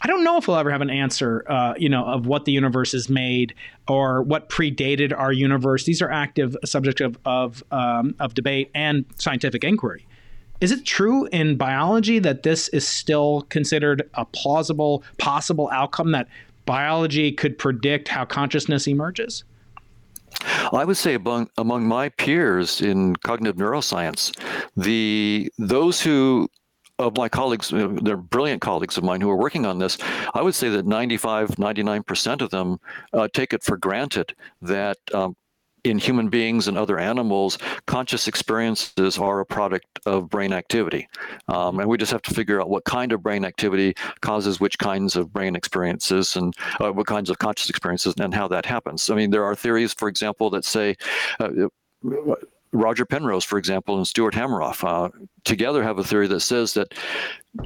[0.02, 2.52] I don't know if we'll ever have an answer, uh, you know, of what the
[2.52, 3.54] universe is made
[3.88, 5.84] or what predated our universe.
[5.84, 10.06] These are active subjects of of, um, of debate and scientific inquiry.
[10.62, 16.28] Is it true in biology that this is still considered a plausible, possible outcome that
[16.66, 19.44] biology could predict how consciousness emerges?
[20.72, 24.32] I would say among among my peers in cognitive neuroscience,
[24.78, 26.48] the those who
[27.00, 29.98] of my colleagues, they're brilliant colleagues of mine who are working on this.
[30.34, 32.80] I would say that 95, 99% of them
[33.14, 35.36] uh, take it for granted that um,
[35.84, 41.08] in human beings and other animals, conscious experiences are a product of brain activity.
[41.48, 44.78] Um, and we just have to figure out what kind of brain activity causes which
[44.78, 49.10] kinds of brain experiences and uh, what kinds of conscious experiences and how that happens.
[49.10, 50.96] I mean, there are theories, for example, that say,
[51.40, 51.50] uh,
[52.72, 55.10] Roger Penrose, for example, and Stuart Hameroff uh,
[55.44, 56.94] together have a theory that says that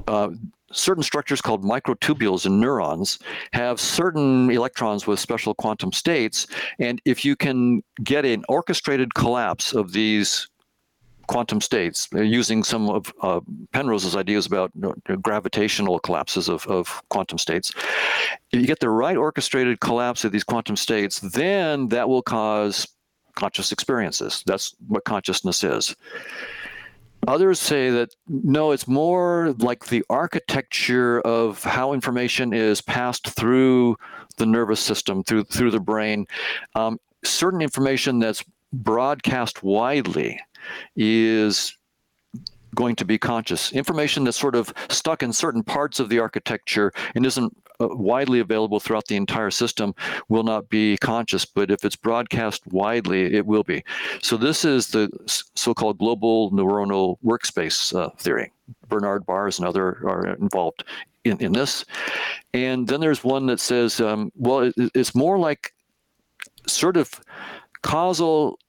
[0.08, 0.30] uh,
[0.74, 3.20] certain structures called microtubules in neurons
[3.54, 6.48] have certain electrons with special quantum states.
[6.80, 10.50] And if you can get an orchestrated collapse of these
[11.28, 13.40] quantum states uh, using some of uh,
[13.72, 17.72] Penrose's ideas about you know, gravitational collapses of, of quantum states.
[18.52, 22.88] If you get the right orchestrated collapse of these quantum states, then that will cause
[23.36, 24.44] conscious experiences.
[24.46, 25.96] That's what consciousness is.
[27.28, 33.96] Others say that no, it's more like the architecture of how information is passed through
[34.38, 36.26] the nervous system, through through the brain.
[36.76, 40.40] Um, certain information that's broadcast widely
[40.96, 41.78] is
[42.76, 43.72] going to be conscious.
[43.72, 48.40] Information that's sort of stuck in certain parts of the architecture and isn't uh, widely
[48.40, 49.96] available throughout the entire system
[50.30, 53.84] will not be conscious, but if it's broadcast widely, it will be.
[54.22, 55.10] So this is the
[55.56, 58.52] so-called global neuronal workspace uh, theory.
[58.88, 60.84] Bernard Baars and other are involved
[61.24, 61.86] in, in this.
[62.54, 65.74] And then there's one that says, um, well, it, it's more like
[66.68, 67.20] sort of
[67.82, 68.60] causal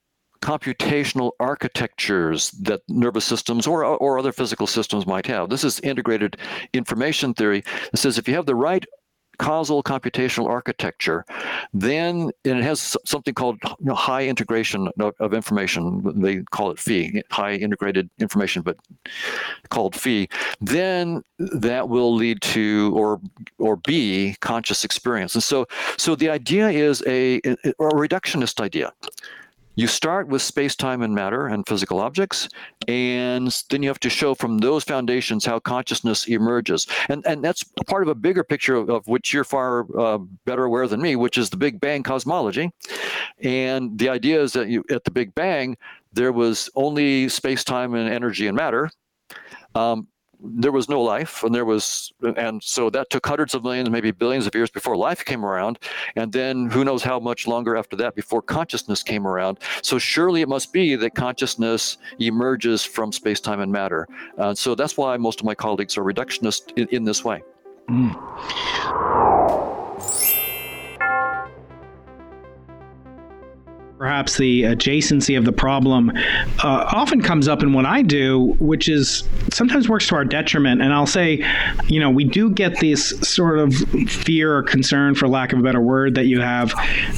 [0.44, 5.48] computational architectures that nervous systems or, or other physical systems might have.
[5.48, 6.37] This is integrated
[6.74, 8.85] information theory that says if you have the right
[9.38, 11.24] causal computational architecture,
[11.72, 16.02] then and it has something called you know, high integration of, of, information.
[16.20, 18.76] They call it phi, high integrated information, but
[19.70, 20.28] called phi.
[20.61, 23.18] Then that will lead to or
[23.59, 25.35] or be conscious experience.
[25.35, 28.92] And so so the idea is a, a reductionist idea
[29.76, 32.48] you start with space, time, and matter and physical objects,
[32.88, 36.87] and then you have to show from those foundations how consciousness emerges.
[37.08, 40.64] And, and that's part of a bigger picture of, of which you're far uh, better
[40.64, 42.70] aware than me, which is the Big Bang cosmology.
[43.42, 45.76] And the idea is that you, at the Big Bang,
[46.12, 48.90] there was only space, time, and energy and matter.
[49.74, 50.06] Um,
[50.44, 54.11] there was no life and there was and so that took hundreds of millions maybe
[54.11, 55.78] billions of years before life came around
[56.16, 59.59] and then who knows how much longer after that before consciousness came around.
[59.83, 64.07] So surely it must be that consciousness emerges from space-time and matter.
[64.38, 67.42] Uh, so that's why most of my colleagues are reductionist in, in this way.
[67.88, 69.73] Mm.
[74.04, 76.12] Perhaps the adjacency of the problem
[76.62, 80.82] uh, often comes up in what I do, which is sometimes works to our detriment.
[80.82, 81.42] And I'll say,
[81.86, 83.72] you know, we do get this sort of
[84.06, 86.74] fear or concern, for lack of a better word, that you have,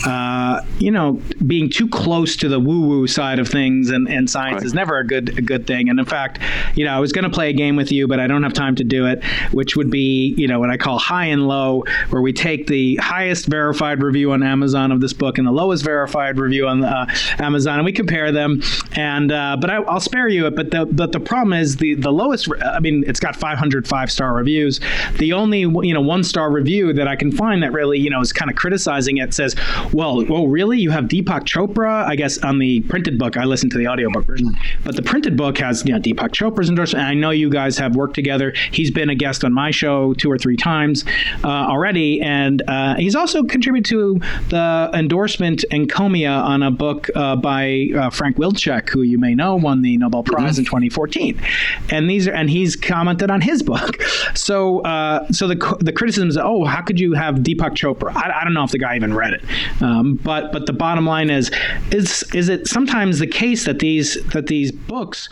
[0.07, 4.59] uh, you know, being too close to the woo-woo side of things, and, and science
[4.59, 4.66] right.
[4.66, 5.88] is never a good a good thing.
[5.88, 6.38] And in fact,
[6.77, 8.53] you know, I was going to play a game with you, but I don't have
[8.53, 11.83] time to do it, which would be, you know, what I call high and low,
[12.11, 15.83] where we take the highest verified review on Amazon of this book and the lowest
[15.83, 17.07] verified review on on uh,
[17.39, 18.62] Amazon, and we compare them.
[18.93, 20.57] And uh, but I, will spare you it.
[20.57, 22.49] But the but the problem is the the lowest.
[22.65, 24.81] I mean, it's got 500 five star reviews.
[25.19, 28.21] The only you know one star review that I can find that really you know
[28.21, 29.57] is kind of criticizing it says,
[29.93, 32.05] well, well, really, you have Deepak Chopra.
[32.05, 35.37] I guess on the printed book, I listened to the audiobook version, but the printed
[35.37, 37.03] book has you know Deepak Chopra's endorsement.
[37.03, 38.53] And I know you guys have worked together.
[38.71, 41.05] He's been a guest on my show two or three times
[41.45, 47.37] uh, already, and uh, he's also contributed to the endorsement encomia on a book uh,
[47.37, 50.61] by uh, Frank Wilczek, who you may know won the Nobel Prize mm-hmm.
[50.61, 51.42] in 2014,
[51.90, 54.01] and these are and he's commented on his book.
[54.35, 58.14] So uh, so the the criticisms, oh, how could you have Deepak Chopra?
[58.14, 61.07] I, I don't know if the guy even read it, um, but but the bottom
[61.07, 61.51] line is
[61.90, 65.29] is is it sometimes the case that these that these books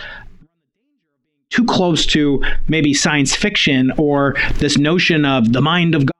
[1.50, 6.14] too close to maybe science fiction or this notion of the mind of God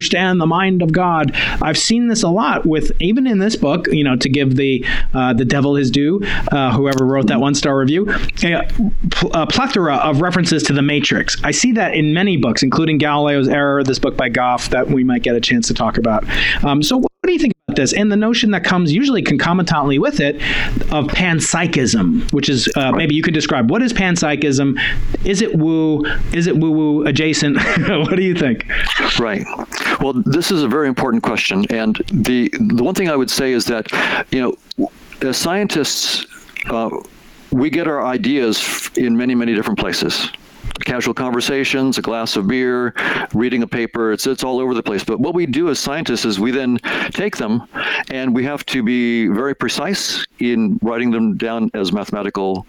[0.00, 1.32] understand the mind of God.
[1.62, 4.84] I've seen this a lot with even in this book, you know, to give the
[5.14, 6.20] uh, the devil his due,
[6.52, 8.06] uh, whoever wrote that one star review,
[8.42, 8.68] a,
[9.32, 11.42] a, plethora of references to the Matrix.
[11.42, 15.02] I see that in many books, including Galileo's Error, this book by Goff that we
[15.02, 16.24] might get a chance to talk about.
[16.62, 17.92] Um, so, what do you think this?
[17.92, 20.36] And the notion that comes usually concomitantly with it
[20.92, 24.80] of panpsychism, which is uh, maybe you could describe what is panpsychism?
[25.24, 26.04] Is it woo?
[26.32, 27.56] Is it woo woo adjacent?
[27.88, 28.66] what do you think?
[29.18, 29.44] Right.
[30.00, 33.52] Well, this is a very important question, and the the one thing I would say
[33.52, 33.90] is that
[34.30, 34.88] you know,
[35.22, 36.24] as scientists,
[36.66, 36.90] uh,
[37.50, 40.30] we get our ideas in many many different places
[40.84, 42.94] casual conversations, a glass of beer,
[43.34, 44.12] reading a paper.
[44.12, 45.04] It's it's all over the place.
[45.04, 46.78] But what we do as scientists is we then
[47.10, 47.62] take them,
[48.10, 52.66] and we have to be very precise in writing them down as mathematical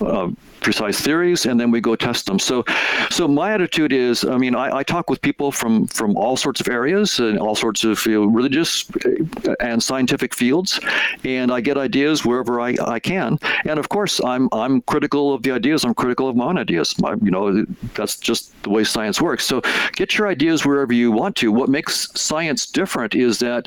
[0.00, 0.30] uh,
[0.60, 2.38] precise theories and then we go test them.
[2.38, 2.64] So
[3.10, 6.60] so my attitude is i mean i, I talk with people from from all sorts
[6.60, 10.80] of areas and all sorts of you know, religious uh, and scientific fields
[11.24, 13.38] and i get ideas wherever I, I can.
[13.64, 15.84] And of course i'm i'm critical of the ideas.
[15.84, 16.94] I'm critical of my own ideas.
[17.22, 19.44] You know that's just the way science works.
[19.44, 21.52] So get your ideas wherever you want to.
[21.52, 23.66] What makes science different is that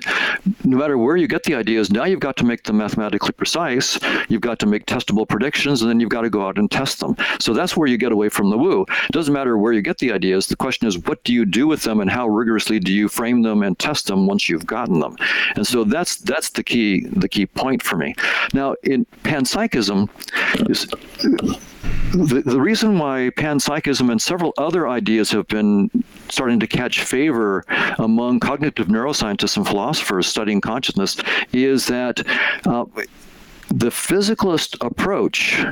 [0.63, 3.99] no matter where you get the ideas now you've got to make them mathematically precise.
[4.27, 6.99] You've got to make testable predictions and then you've got to go out and test
[6.99, 7.15] them.
[7.39, 8.85] So that's where you get away from the woo.
[8.89, 10.47] It doesn't matter where you get the ideas.
[10.47, 13.41] The question is, what do you do with them, and how rigorously do you frame
[13.41, 15.15] them and test them once you've gotten them?
[15.55, 18.15] And so that's that's the key the key point for me.
[18.53, 20.09] Now, in panpsychism,
[20.69, 20.87] is,
[22.11, 25.89] the, the reason why panpsychism and several other ideas have been
[26.29, 27.65] starting to catch favor
[27.97, 31.17] among cognitive neuroscientists and philosophers studying consciousness
[31.53, 32.25] is that
[32.65, 32.85] uh,
[33.69, 35.63] the physicalist approach,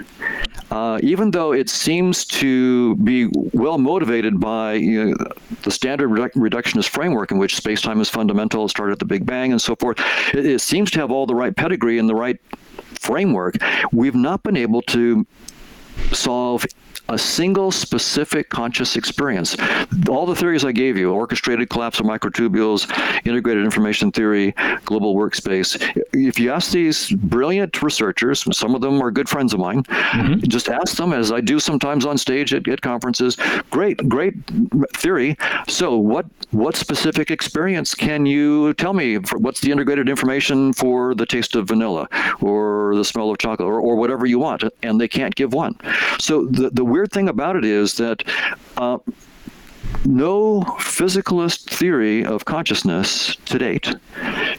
[0.71, 5.15] uh, even though it seems to be well motivated by you know,
[5.63, 9.51] the standard reductionist framework in which space-time is fundamental, it started at the Big Bang
[9.51, 9.99] and so forth,
[10.33, 12.39] it, it seems to have all the right pedigree and the right
[12.99, 13.55] framework.
[13.91, 15.25] We've not been able to
[16.11, 16.65] solve
[17.09, 19.55] a single specific conscious experience.
[20.09, 22.89] All the theories I gave you orchestrated collapse of microtubules,
[23.25, 24.53] integrated information theory,
[24.85, 25.81] global workspace.
[26.13, 30.47] If you ask these brilliant researchers, some of them are good friends of mine, mm-hmm.
[30.47, 33.37] just ask them, as I do sometimes on stage at, at conferences,
[33.69, 34.33] great, great
[34.95, 35.37] theory.
[35.67, 39.17] So, what, what specific experience can you tell me?
[39.37, 42.07] what's the integrated information for the taste of vanilla
[42.41, 44.63] or the smell of chocolate or, or whatever you want?
[44.83, 45.75] And they can't give one.
[46.19, 48.23] So, the, the weird thing about it is that
[48.77, 48.97] uh,
[50.05, 53.95] no physicalist theory of consciousness to date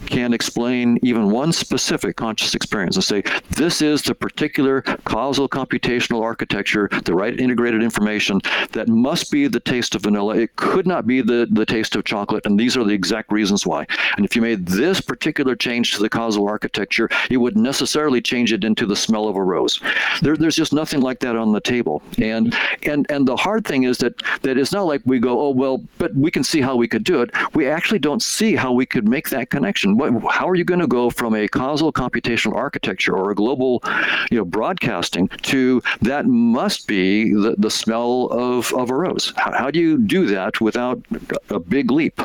[0.09, 6.21] can explain even one specific conscious experience and say this is the particular causal computational
[6.21, 8.41] architecture, the right integrated information
[8.71, 10.35] that must be the taste of vanilla.
[10.35, 13.65] It could not be the, the taste of chocolate, and these are the exact reasons
[13.65, 13.85] why.
[14.17, 18.51] And if you made this particular change to the causal architecture, it would necessarily change
[18.51, 19.79] it into the smell of a rose.
[20.21, 22.01] There, there's just nothing like that on the table.
[22.17, 25.51] And and and the hard thing is that that it's not like we go, oh
[25.51, 27.29] well, but we can see how we could do it.
[27.53, 29.97] We actually don't see how we could make that connection.
[29.99, 33.83] How are you going to go from a causal computational architecture or a global,
[34.31, 39.33] you know, broadcasting to that must be the, the smell of, of a rose?
[39.35, 41.01] How, how do you do that without
[41.49, 42.21] a big leap?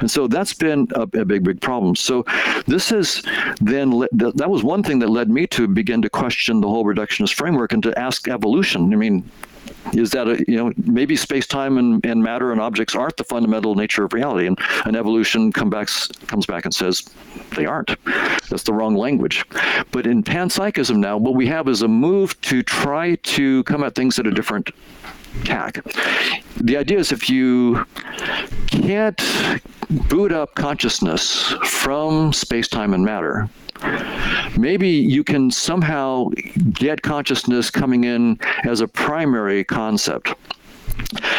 [0.00, 1.96] And so that's been a, a big, big problem.
[1.96, 2.24] So
[2.66, 3.22] this is
[3.60, 7.34] then that was one thing that led me to begin to question the whole reductionist
[7.34, 8.92] framework and to ask evolution.
[8.92, 9.30] I mean,
[9.92, 13.24] is that a, you know maybe space time and, and matter and objects aren't the
[13.24, 14.46] fundamental nature of reality.
[14.46, 15.88] And an evolution come back,
[16.26, 17.02] comes back and says
[17.56, 17.94] they aren't.
[18.48, 19.44] That's the wrong language.
[19.90, 23.94] But in panpsychism now what we have is a move to try to come at
[23.94, 24.70] things at a different
[25.44, 25.84] tack.
[26.56, 27.84] The idea is if you
[28.68, 29.20] can't
[30.08, 33.48] boot up consciousness from space time and matter
[34.58, 36.28] maybe you can somehow
[36.72, 40.34] get consciousness coming in as a primary concept.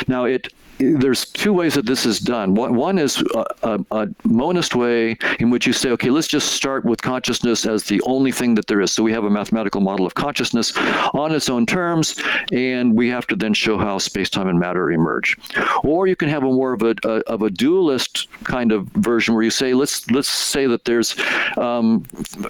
[0.07, 2.53] Now, it there's two ways that this is done.
[2.55, 6.85] One, is a, a, a, monist way in which you say, okay, let's just start
[6.85, 8.91] with consciousness as the only thing that there is.
[8.91, 10.73] So we have a mathematical model of consciousness
[11.13, 15.37] on its own terms, and we have to then show how space-time and matter emerge.
[15.83, 19.33] Or you can have a more of a, a of a dualist kind of version
[19.33, 21.15] where you say, let's let's say that there's
[21.57, 22.01] um,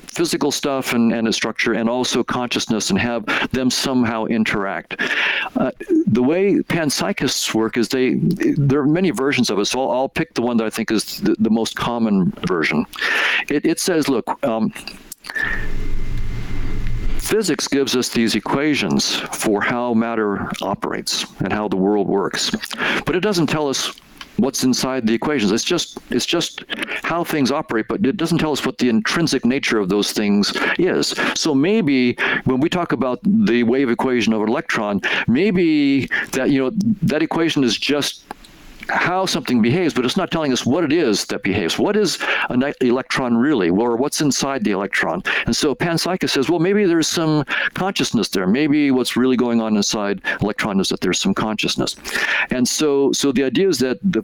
[0.03, 4.99] physical stuff and, and a structure, and also consciousness, and have them somehow interact.
[5.55, 5.71] Uh,
[6.07, 10.10] the way panpsychists work is they there are many versions of it, so I'll, I'll
[10.10, 12.86] pick the one that I think is the, the most common version.
[13.49, 14.71] It, it says, look, um,
[17.19, 22.51] physics gives us these equations for how matter operates and how the world works,
[23.06, 23.99] but it doesn't tell us
[24.37, 25.51] what's inside the equations.
[25.51, 26.63] It's just it's just
[27.03, 30.53] how things operate, but it doesn't tell us what the intrinsic nature of those things
[30.77, 31.15] is.
[31.35, 36.59] So maybe when we talk about the wave equation of an electron, maybe that you
[36.59, 36.71] know
[37.03, 38.23] that equation is just
[38.89, 41.79] how something behaves, but it's not telling us what it is that behaves.
[41.79, 42.19] What is
[42.49, 45.23] an electron really, or what's inside the electron?
[45.45, 48.47] And so panpsychist says, well, maybe there's some consciousness there.
[48.47, 51.95] Maybe what's really going on inside electron is that there's some consciousness.
[52.49, 54.23] And so, so the idea is that the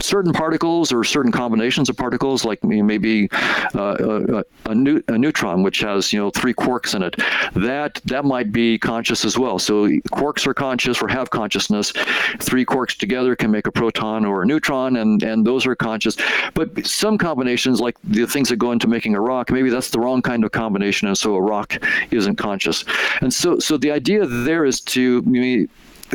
[0.00, 3.28] certain particles or certain combinations of particles, like maybe
[3.74, 7.16] uh, a, a, new, a, neutron, which has you know three quarks in it,
[7.54, 9.58] that that might be conscious as well.
[9.58, 11.92] So quarks are conscious or have consciousness.
[12.40, 16.16] Three quarks together can make a proton or a neutron, and and those are conscious.
[16.54, 20.00] But some combinations, like the things that go into making a rock, maybe that's the
[20.00, 21.76] wrong kind of combination, and so a rock
[22.10, 22.84] isn't conscious.
[23.20, 25.68] And so so the idea there is to I mean,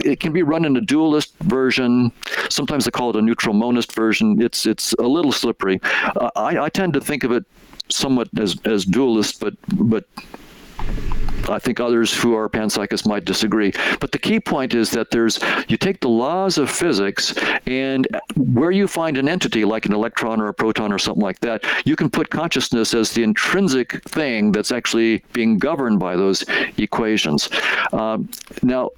[0.06, 2.12] it can be run in a dualist version.
[2.50, 4.42] Sometimes they call it a neutral monist version.
[4.42, 5.80] It's it's a little slippery.
[5.84, 7.46] Uh, I, I tend to think of it
[7.90, 10.06] somewhat as as dualist, but but
[11.50, 13.74] I think others who are panpsychists might disagree.
[14.00, 17.34] But the key point is that there's you take the laws of physics
[17.66, 21.40] and where you find an entity like an electron or a proton or something like
[21.40, 26.46] that, you can put consciousness as the intrinsic thing that's actually being governed by those
[26.78, 27.50] equations.
[27.94, 28.30] Um,
[28.62, 28.92] now,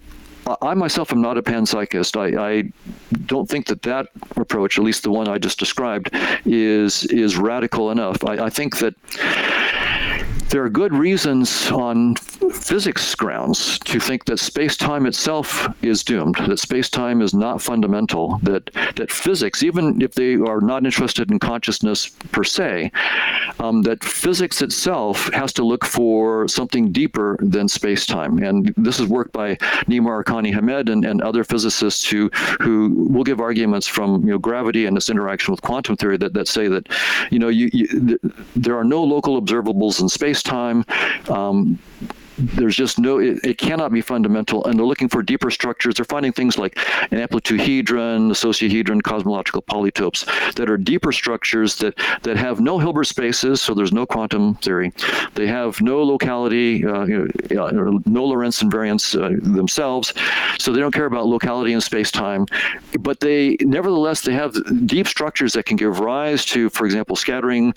[0.62, 2.16] I myself am not a panpsychist.
[2.18, 2.72] I, I,
[3.26, 6.10] don't think that that approach, at least the one I just described,
[6.46, 8.24] is is radical enough.
[8.26, 8.96] I, I think that
[10.52, 16.60] there are good reasons on physics grounds to think that space-time itself is doomed, that
[16.60, 22.10] space-time is not fundamental, that that physics, even if they are not interested in consciousness
[22.34, 22.92] per se,
[23.60, 28.40] um, that physics itself has to look for something deeper than space-time.
[28.40, 29.56] And this is work by
[29.88, 34.38] Nima Arkani Hamed and, and other physicists who who will give arguments from you know
[34.38, 36.88] gravity and its interaction with quantum theory that, that say that
[37.32, 38.20] you know you, you, th-
[38.56, 40.86] there are no local observables in space space-time.
[41.30, 41.80] Um,
[42.42, 44.66] there's just no, it, it, cannot be fundamental.
[44.66, 45.96] And they're looking for deeper structures.
[45.96, 46.78] They're finding things like
[47.12, 50.26] an amplituhedron, associahedron, cosmological polytopes
[50.56, 54.92] that are deeper structures that, that have no Hilbert spaces, so there's no quantum theory.
[55.36, 60.14] They have no locality, uh, you know, no Lorentz invariance uh, themselves,
[60.60, 62.46] so they don't care about locality in space time.
[63.00, 64.56] But they, nevertheless, they have
[64.88, 67.74] deep structures that can give rise to, for example, scattering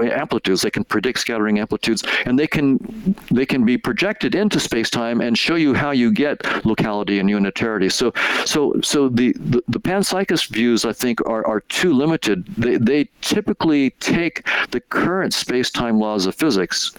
[0.00, 0.62] amplitudes.
[0.62, 5.36] They can predict scattering amplitudes, and they can they can be projected into space-time and
[5.38, 7.88] show you how you get locality and unitarity.
[7.88, 8.12] So,
[8.44, 12.46] so, so the the, the panpsychist views, I think, are, are too limited.
[12.56, 16.92] They they typically take the current space-time laws of physics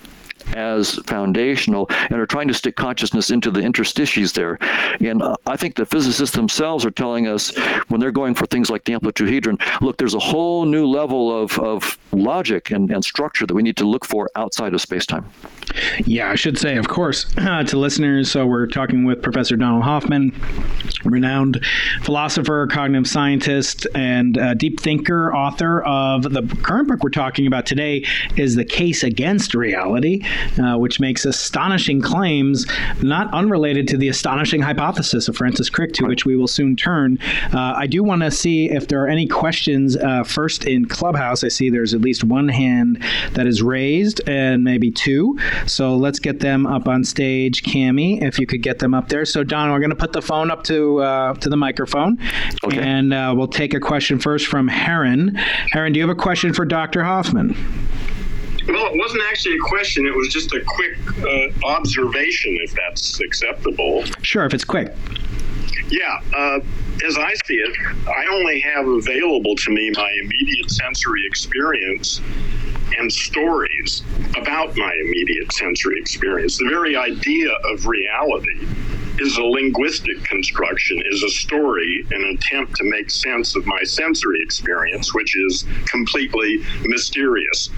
[0.53, 4.57] as foundational and are trying to stick consciousness into the interstices there.
[4.99, 7.55] And uh, I think the physicists themselves are telling us
[7.87, 11.57] when they're going for things like the amplituhedron, look, there's a whole new level of,
[11.59, 15.25] of logic and, and structure that we need to look for outside of space-time.
[16.05, 18.31] Yeah, I should say, of course, to listeners.
[18.31, 20.33] So we're talking with Professor Donald Hoffman,
[21.03, 21.63] renowned
[22.01, 27.65] philosopher, cognitive scientist, and uh, deep thinker, author of the current book we're talking about
[27.65, 30.23] today is The Case Against Reality,
[30.59, 32.65] uh, which makes astonishing claims
[33.01, 37.17] not unrelated to the astonishing hypothesis of Francis Crick, to which we will soon turn.
[37.53, 41.43] Uh, I do want to see if there are any questions uh, first in Clubhouse.
[41.43, 45.37] I see there's at least one hand that is raised and maybe two.
[45.65, 47.63] So let's get them up on stage.
[47.63, 49.25] Cami, if you could get them up there.
[49.25, 52.17] So Don, we're going to put the phone up to uh, to the microphone,
[52.63, 52.79] okay.
[52.79, 55.35] and uh, we'll take a question first from Heron.
[55.71, 57.03] Heron, do you have a question for Dr.
[57.03, 57.55] Hoffman?
[58.67, 60.05] Well, it wasn't actually a question.
[60.05, 64.03] It was just a quick uh, observation, if that's acceptable.
[64.21, 64.93] Sure, if it's quick.
[65.89, 66.19] Yeah.
[66.35, 66.59] Uh,
[67.05, 72.21] as I see it, I only have available to me my immediate sensory experience
[72.97, 74.03] and stories
[74.35, 76.57] about my immediate sensory experience.
[76.57, 78.67] The very idea of reality
[79.19, 84.39] is a linguistic construction, is a story, an attempt to make sense of my sensory
[84.41, 87.69] experience, which is completely mysterious.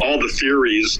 [0.00, 0.98] All the theories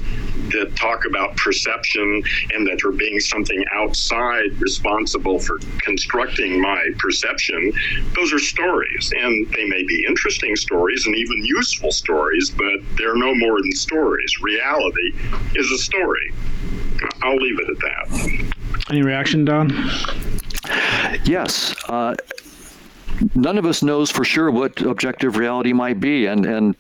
[0.53, 2.23] that talk about perception
[2.53, 7.73] and that are being something outside responsible for constructing my perception,
[8.15, 9.13] those are stories.
[9.17, 13.73] And they may be interesting stories and even useful stories, but they're no more than
[13.73, 14.33] stories.
[14.43, 15.13] Reality
[15.55, 16.33] is a story.
[17.23, 18.60] I'll leave it at that.
[18.91, 19.71] Any reaction, Don?
[21.25, 21.75] Yes.
[21.89, 22.15] Uh,
[23.35, 26.77] none of us knows for sure what objective reality might be, and and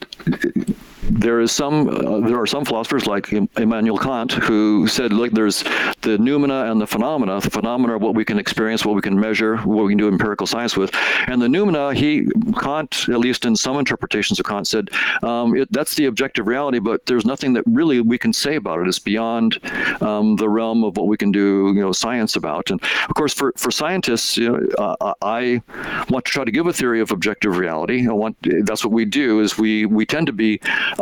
[1.20, 5.62] there is some uh, there are some philosophers like Immanuel Kant who said look there's
[6.02, 9.18] the noumena and the phenomena the phenomena are what we can experience what we can
[9.18, 10.90] measure what we can do empirical science with.
[11.26, 12.26] And the noumena he
[12.58, 14.88] Kant at least in some interpretations of Kant said
[15.22, 18.80] um, it, that's the objective reality but there's nothing that really we can say about
[18.80, 18.88] it.
[18.88, 19.60] It's beyond
[20.02, 22.70] um, the realm of what we can do you know science about.
[22.70, 25.60] And of course for for scientists you know, uh, I
[26.08, 28.08] want to try to give a theory of objective reality.
[28.08, 30.60] I want that's what we do is we we tend to be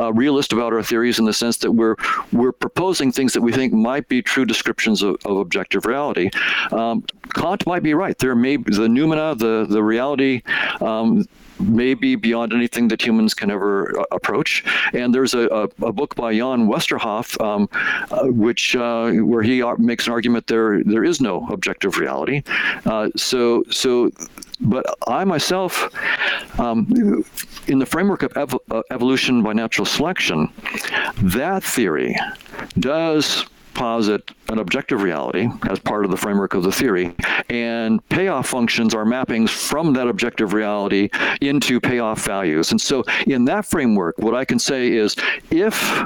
[0.08, 1.96] uh, realist about our theories in the sense that we're
[2.32, 6.30] we're proposing things that we think might be true descriptions of, of objective reality.
[6.72, 7.04] Um,
[7.34, 8.16] Kant might be right.
[8.18, 10.42] There may be the noumena, the the reality.
[10.80, 11.26] Um,
[11.60, 14.64] may be beyond anything that humans can ever uh, approach.
[14.92, 17.68] And there's a, a, a, book by Jan Westerhoff, um,
[18.10, 22.42] uh, which uh, where he makes an argument there there is no objective reality.
[22.86, 24.10] Uh, so so
[24.60, 25.88] but I myself,
[26.58, 27.24] um,
[27.66, 30.50] in the framework of ev- uh, evolution by natural selection,
[31.22, 32.16] that theory
[32.78, 37.14] does posit an objective reality as part of the framework of the theory,
[37.48, 41.08] and payoff functions are mappings from that objective reality
[41.40, 42.72] into payoff values.
[42.72, 45.14] And so, in that framework, what I can say is
[45.50, 46.02] if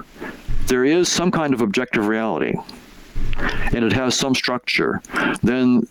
[0.66, 2.54] there is some kind of objective reality,
[3.72, 5.00] and it has some structure,
[5.42, 5.86] then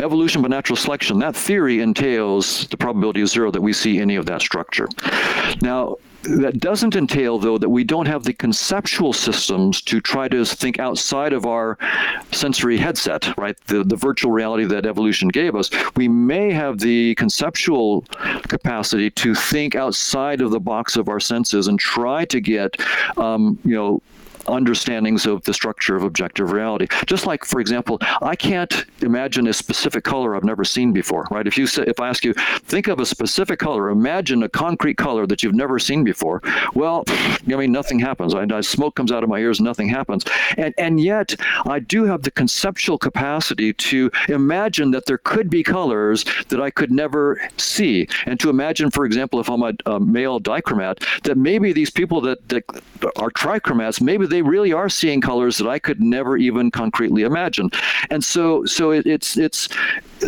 [0.00, 4.16] evolution by natural selection, that theory entails the probability of zero that we see any
[4.16, 4.88] of that structure.
[5.62, 10.44] Now, that doesn't entail, though, that we don't have the conceptual systems to try to
[10.44, 11.76] think outside of our
[12.32, 13.58] sensory headset, right?
[13.66, 15.70] The, the virtual reality that evolution gave us.
[15.96, 18.06] We may have the conceptual
[18.48, 22.76] capacity to think outside of the box of our senses and try to get,
[23.18, 24.02] um, you know,
[24.46, 26.86] understandings of the structure of objective reality.
[27.06, 31.46] Just like, for example, I can't imagine a specific color I've never seen before, right?
[31.46, 34.96] If you say, if I ask you, think of a specific color, imagine a concrete
[34.96, 36.42] color that you've never seen before.
[36.74, 38.34] Well, I mean, nothing happens.
[38.34, 40.24] I, I, smoke comes out of my ears, nothing happens.
[40.56, 41.34] And and yet,
[41.66, 46.70] I do have the conceptual capacity to imagine that there could be colors that I
[46.70, 51.36] could never see, and to imagine, for example, if I'm a, a male dichromat, that
[51.36, 52.64] maybe these people that, that
[53.16, 57.70] are trichromats, maybe they really are seeing colors that I could never even concretely imagine.
[58.10, 59.68] And so, so it, it's it's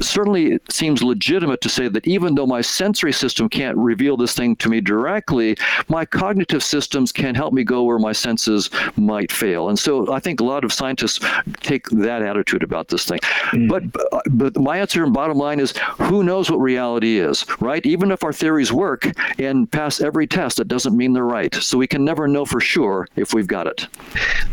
[0.01, 4.35] certainly it seems legitimate to say that even though my sensory system can't reveal this
[4.35, 5.57] thing to me directly,
[5.89, 9.69] my cognitive systems can help me go where my senses might fail.
[9.69, 11.25] And so I think a lot of scientists
[11.61, 13.19] take that attitude about this thing.
[13.53, 13.69] Mm.
[13.69, 13.83] But
[14.31, 17.85] but my answer and bottom line is who knows what reality is, right?
[17.85, 21.55] Even if our theories work and pass every test, it doesn't mean they're right.
[21.55, 23.87] So we can never know for sure if we've got it.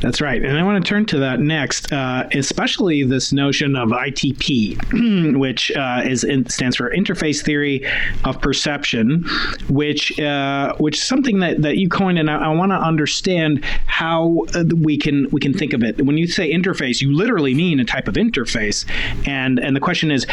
[0.01, 0.43] That's right.
[0.43, 5.71] And I want to turn to that next, uh, especially this notion of ITP, which
[5.71, 7.85] uh, is in, stands for Interface Theory
[8.23, 9.25] of Perception,
[9.69, 13.63] which uh, which is something that, that you coined, and I, I want to understand
[13.85, 16.05] how uh, we can we can think of it.
[16.05, 18.85] When you say interface, you literally mean a type of interface,
[19.27, 20.25] and and the question is,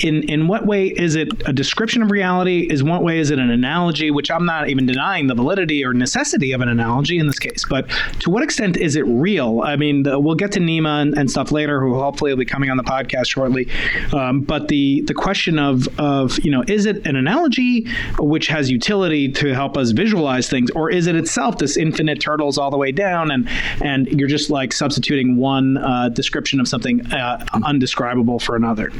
[0.00, 2.68] in in what way is it a description of reality?
[2.70, 4.10] Is one way is it an analogy?
[4.10, 7.64] Which I'm not even denying the validity or necessity of an analogy in this case,
[7.68, 7.88] but
[8.20, 9.62] to what extent is it real?
[9.62, 12.44] I mean, the, we'll get to Nima and, and, stuff later, who hopefully will be
[12.44, 13.68] coming on the podcast shortly.
[14.12, 17.86] Um, but the the question of of you know, is it an analogy
[18.18, 22.58] which has utility to help us visualize things, or is it itself this infinite turtles
[22.58, 23.48] all the way down, and
[23.82, 28.92] and you're just like substituting one uh, description of something uh, undescribable for another?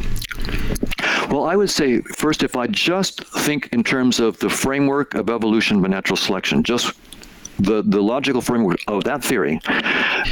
[1.30, 5.30] Well, I would say first, if I just think in terms of the framework of
[5.30, 6.94] evolution by natural selection, just
[7.58, 9.60] the, the logical framework of that theory,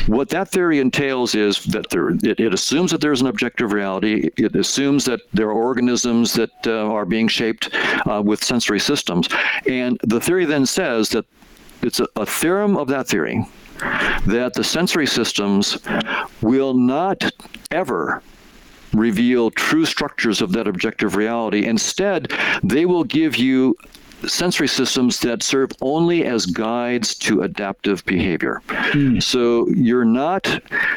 [0.06, 4.30] what that theory entails is that there, it, it assumes that there's an objective reality.
[4.36, 7.70] It assumes that there are organisms that uh, are being shaped
[8.06, 9.28] uh, with sensory systems.
[9.66, 11.24] And the theory then says that
[11.82, 13.46] it's a, a theorem of that theory
[14.26, 15.78] that the sensory systems
[16.40, 17.32] will not
[17.72, 18.22] ever
[18.92, 21.66] reveal true structures of that objective reality.
[21.66, 23.76] Instead, they will give you
[24.28, 28.62] sensory systems that serve only as guides to adaptive behavior.
[28.68, 29.22] Mm.
[29.22, 30.44] So you're not,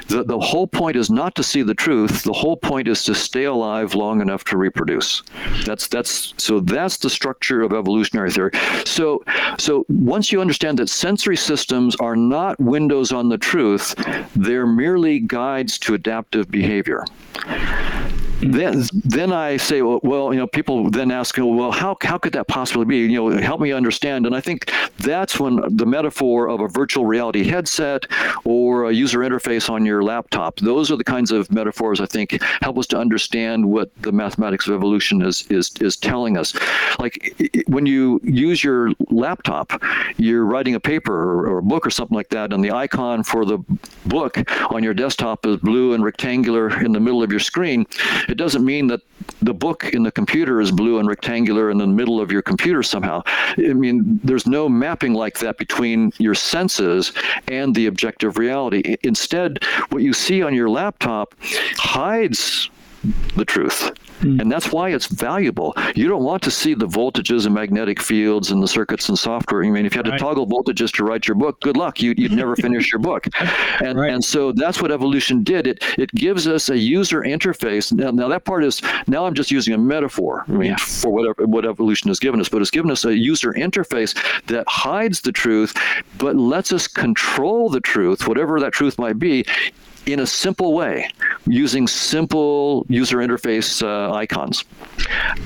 [0.08, 2.24] the, the whole point is not to see the truth.
[2.24, 5.24] The whole point is to stay alive long enough to reproduce.
[5.66, 8.52] That's, that's, so that's the structure of evolutionary theory.
[8.86, 9.24] So,
[9.58, 13.96] so once you understand that sensory systems are not windows on the truth,
[14.36, 17.06] they're merely guides to adaptive behavior
[18.40, 22.48] then then I say, well, you know, people then ask, well, how how could that
[22.48, 22.98] possibly be?
[22.98, 24.26] You know, help me understand.
[24.26, 28.06] And I think that's when the metaphor of a virtual reality headset
[28.44, 30.58] or a user interface on your laptop.
[30.58, 34.68] Those are the kinds of metaphors I think help us to understand what the mathematics
[34.68, 36.54] of evolution is is is telling us.
[37.00, 39.82] Like when you use your laptop,
[40.18, 43.24] you're writing a paper or, or a book or something like that, and the icon
[43.24, 43.60] for the
[44.06, 44.38] book
[44.72, 47.86] on your desktop is blue and rectangular in the middle of your screen
[48.28, 49.02] it doesn't mean that
[49.42, 52.84] the book in the computer is blue and rectangular in the middle of your computer
[52.84, 53.22] somehow.
[53.58, 57.14] I mean, there's no mapping like that between your senses
[57.48, 58.98] and the objective reality.
[59.04, 61.36] Instead, what you see on your laptop
[61.78, 62.70] hides
[63.36, 63.92] the truth.
[64.22, 64.42] Mm.
[64.42, 65.74] And that's why it's valuable.
[65.96, 69.64] You don't want to see the voltages and magnetic fields and the circuits and software.
[69.64, 70.18] I mean, if you had right.
[70.18, 72.02] to toggle voltages to write your book, good luck.
[72.02, 73.28] You, would never finish your book.
[73.82, 74.14] And, right.
[74.14, 75.68] and so that's what evolution did.
[75.68, 77.92] It, it gives us a user interface.
[77.92, 80.76] Now, now that part is, now I'm just using a metaphor I mean, yeah.
[80.78, 84.16] for whatever, what evolution has given us, but it's given us a user interface
[84.48, 85.76] that hides the truth,
[86.18, 89.46] but lets us control the truth, whatever that truth might be,
[90.06, 91.10] in a simple way
[91.48, 94.64] using simple user interface uh, icons.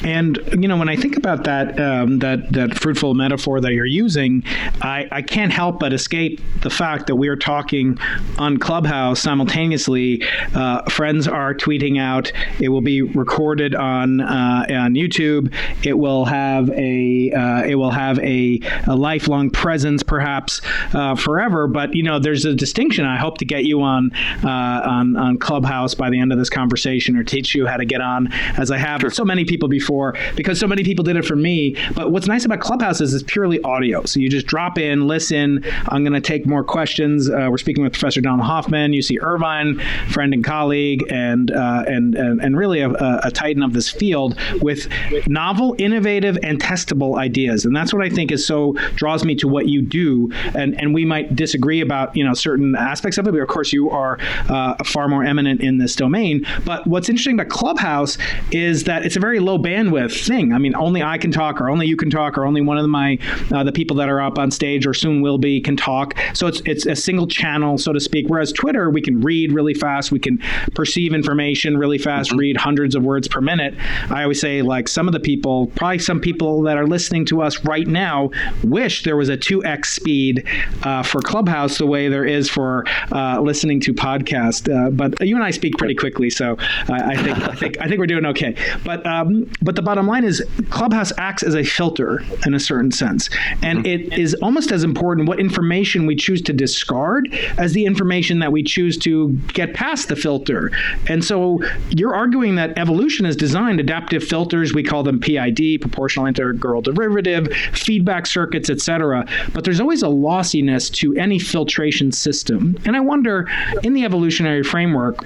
[0.03, 3.85] And you know, when I think about that um, that that fruitful metaphor that you're
[3.85, 4.43] using,
[4.81, 7.97] I, I can't help but escape the fact that we are talking
[8.37, 10.23] on Clubhouse simultaneously.
[10.53, 12.31] Uh, friends are tweeting out.
[12.59, 15.53] It will be recorded on uh, on YouTube.
[15.85, 20.61] It will have a uh, it will have a, a lifelong presence, perhaps
[20.93, 21.67] uh, forever.
[21.67, 23.05] But you know, there's a distinction.
[23.05, 24.11] I hope to get you on
[24.43, 27.85] uh, on on Clubhouse by the end of this conversation, or teach you how to
[27.85, 29.11] get on, as I have sure.
[29.11, 31.75] so many people before, because so many people did it for me.
[31.95, 35.63] But what's nice about Clubhouse is it's purely audio, so you just drop in, listen.
[35.87, 37.29] I'm going to take more questions.
[37.29, 39.79] Uh, we're speaking with Professor Don Hoffman, UC Irvine,
[40.09, 42.91] friend and colleague, and uh, and, and and really a,
[43.23, 44.87] a titan of this field with
[45.27, 49.47] novel, innovative, and testable ideas, and that's what I think is so draws me to
[49.47, 50.31] what you do.
[50.55, 53.73] And and we might disagree about you know certain aspects of it, but of course
[53.73, 56.45] you are uh, far more eminent in this domain.
[56.65, 58.17] But what's interesting about Clubhouse
[58.51, 60.53] is that it's a very low bandwidth thing.
[60.53, 62.87] I mean, only I can talk, or only you can talk, or only one of
[62.89, 63.17] my
[63.51, 66.15] uh, the people that are up on stage or soon will be can talk.
[66.33, 68.27] So it's it's a single channel, so to speak.
[68.27, 70.39] Whereas Twitter, we can read really fast, we can
[70.75, 72.39] perceive information really fast, mm-hmm.
[72.39, 73.75] read hundreds of words per minute.
[74.09, 77.41] I always say, like some of the people, probably some people that are listening to
[77.41, 78.31] us right now,
[78.63, 80.45] wish there was a two x speed
[80.83, 83.93] uh, for Clubhouse the way there is for uh, listening to
[84.29, 84.69] podcast.
[84.69, 86.57] Uh, but you and I speak pretty quickly, so
[86.89, 88.55] I think I think I think we're doing okay.
[88.83, 92.91] But um, but the bottom line is Clubhouse acts as a filter in a certain
[92.91, 93.29] sense,
[93.61, 94.11] and mm-hmm.
[94.13, 98.51] it is almost as important what information we choose to discard as the information that
[98.51, 100.71] we choose to get past the filter.
[101.07, 104.73] And so you're arguing that evolution has designed adaptive filters.
[104.73, 109.27] We call them PID, proportional integral derivative, feedback circuits, etc.
[109.53, 112.77] But there's always a lossiness to any filtration system.
[112.85, 113.47] And I wonder,
[113.83, 115.25] in the evolutionary framework,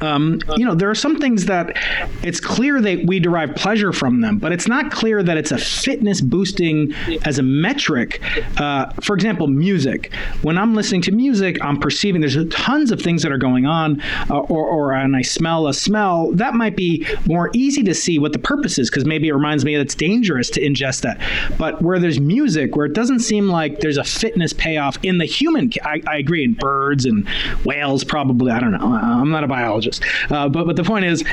[0.00, 1.76] um, you know, there are some things that
[2.22, 5.58] it's clear that we derive pleasure from them, but it's not clear that it's a
[5.58, 6.92] fitness boosting
[7.24, 8.20] as a metric.
[8.58, 10.12] Uh, for example, music.
[10.42, 14.02] When I'm listening to music, I'm perceiving there's tons of things that are going on,
[14.28, 16.30] uh, or, or and I smell a smell.
[16.32, 19.64] That might be more easy to see what the purpose is because maybe it reminds
[19.64, 21.20] me that it's dangerous to ingest that.
[21.58, 25.24] But where there's music, where it doesn't seem like there's a fitness payoff in the
[25.24, 27.26] human, I, I agree, in birds and
[27.64, 28.52] whales, probably.
[28.52, 28.78] I don't know.
[28.84, 29.85] I'm not a biologist
[30.30, 31.24] uh, but but the point is,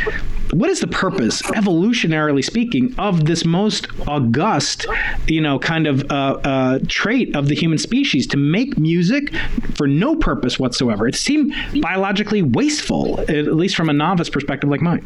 [0.52, 4.86] what is the purpose, evolutionarily speaking, of this most august,
[5.28, 9.34] you know, kind of uh, uh, trait of the human species to make music
[9.76, 11.08] for no purpose whatsoever?
[11.08, 15.04] It seemed biologically wasteful, at least from a novice perspective like mine.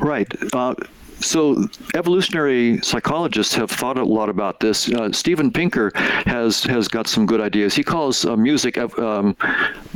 [0.00, 0.28] Right.
[1.22, 4.88] So evolutionary psychologists have thought a lot about this.
[4.92, 5.92] Uh, Steven Pinker
[6.26, 7.74] has has got some good ideas.
[7.74, 9.36] He calls uh, music um,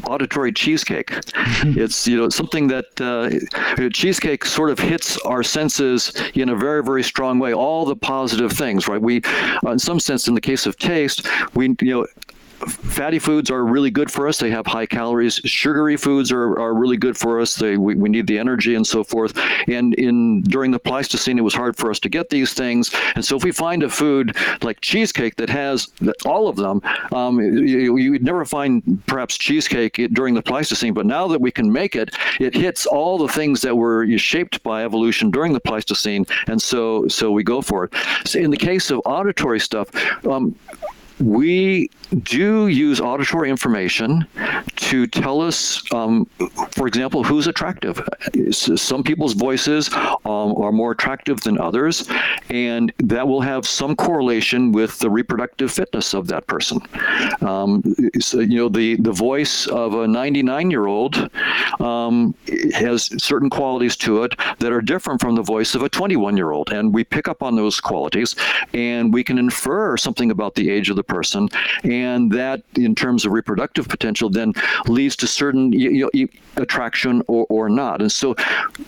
[0.05, 1.11] auditory cheesecake.
[1.77, 6.83] it's you know something that uh, cheesecake sort of hits our senses in a very
[6.83, 7.53] very strong way.
[7.53, 9.01] All the positive things, right?
[9.01, 9.22] We,
[9.64, 12.07] uh, in some sense, in the case of taste, we you know
[12.57, 14.38] fatty foods are really good for us.
[14.38, 15.34] They have high calories.
[15.44, 17.54] Sugary foods are, are really good for us.
[17.54, 19.38] They we, we need the energy and so forth.
[19.68, 22.94] And in during the Pleistocene, it was hard for us to get these things.
[23.14, 25.88] And so if we find a food like cheesecake that has
[26.24, 26.80] all of them,
[27.12, 30.94] um, you, you would never find perhaps cheesecake during the Pleistocene.
[30.94, 34.62] But now that we can make it, it hits all the things that were shaped
[34.62, 36.26] by evolution during the Pleistocene.
[36.46, 37.94] And so so we go for it.
[38.24, 39.88] So in the case of auditory stuff,
[40.26, 40.54] um,
[41.19, 41.91] we
[42.23, 44.27] do use auditory information
[44.77, 46.27] to tell us, um,
[46.71, 48.07] for example, who's attractive.
[48.51, 52.09] Some people's voices um, are more attractive than others,
[52.51, 56.81] and that will have some correlation with the reproductive fitness of that person.
[57.41, 57.83] Um,
[58.21, 61.31] so, you know, the, the voice of a 99 year old
[61.81, 62.35] um,
[62.75, 66.51] has certain qualities to it that are different from the voice of a 21 year
[66.51, 68.37] old, and we pick up on those qualities,
[68.75, 71.48] and we can infer something about the age of the person.
[71.84, 74.52] And that, in terms of reproductive potential, then
[74.86, 76.26] leads to certain you know,
[76.57, 78.00] attraction or, or not.
[78.00, 78.34] And so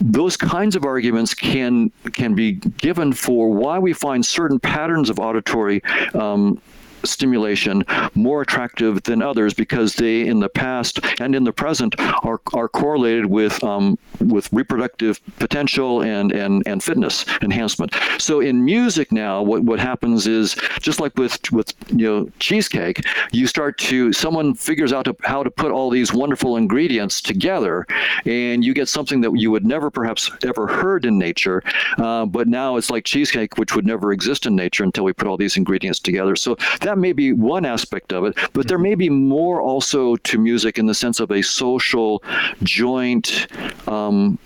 [0.01, 5.19] those kinds of arguments can can be given for why we find certain patterns of
[5.19, 5.83] auditory
[6.15, 6.61] um,
[7.05, 7.85] stimulation
[8.15, 11.95] more attractive than others because they in the past and in the present
[12.25, 17.95] are, are correlated with um, with reproductive potential and, and and fitness enhancement.
[18.19, 23.05] So in music now what, what happens is just like with with you know cheesecake
[23.33, 27.87] you start to someone figures out to, how to put all these wonderful ingredients together
[28.25, 31.63] and you get something that you would never perhaps ever heard in nature
[31.99, 35.27] uh, but now it's like cheesecake which would never exist in nature until we put
[35.27, 36.37] all these ingredients together.
[36.37, 36.57] So
[36.89, 40.79] that may be one aspect of it, but there may be more also to music
[40.79, 42.23] in the sense of a social,
[42.63, 43.47] joint,
[43.87, 44.39] um,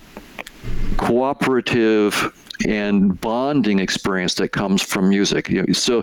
[0.97, 2.34] cooperative
[2.68, 5.50] and bonding experience that comes from music.
[5.72, 6.02] So,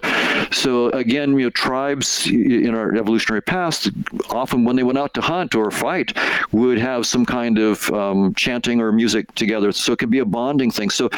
[0.51, 3.89] so again, you know, tribes in our evolutionary past,
[4.29, 6.17] often when they went out to hunt or fight,
[6.51, 9.71] would have some kind of um, chanting or music together.
[9.71, 10.89] So it can be a bonding thing.
[10.89, 11.09] So,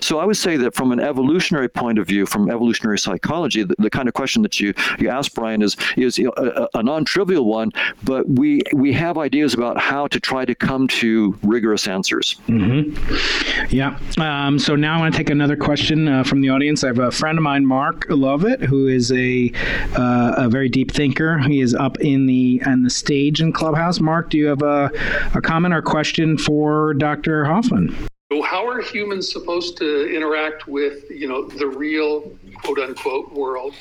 [0.00, 3.74] so I would say that from an evolutionary point of view, from evolutionary psychology, the,
[3.78, 6.82] the kind of question that you you asked, Brian, is is you know, a, a
[6.82, 7.72] non-trivial one,
[8.04, 12.36] but we we have ideas about how to try to come to rigorous answers.
[12.46, 13.74] Mm-hmm.
[13.74, 13.98] Yeah.
[14.18, 16.84] Um, so now I want to take another question uh, from the audience.
[16.84, 19.50] I have a friend of mine, Mark Lovett, who is a
[19.96, 21.38] uh, a very deep thinker.
[21.38, 24.00] He is up in the on the stage in Clubhouse.
[24.00, 24.90] Mark, do you have a,
[25.34, 27.44] a comment or question for Dr.
[27.44, 27.96] Hoffman?
[28.32, 33.74] So how are humans supposed to interact with, you know, the real quote unquote world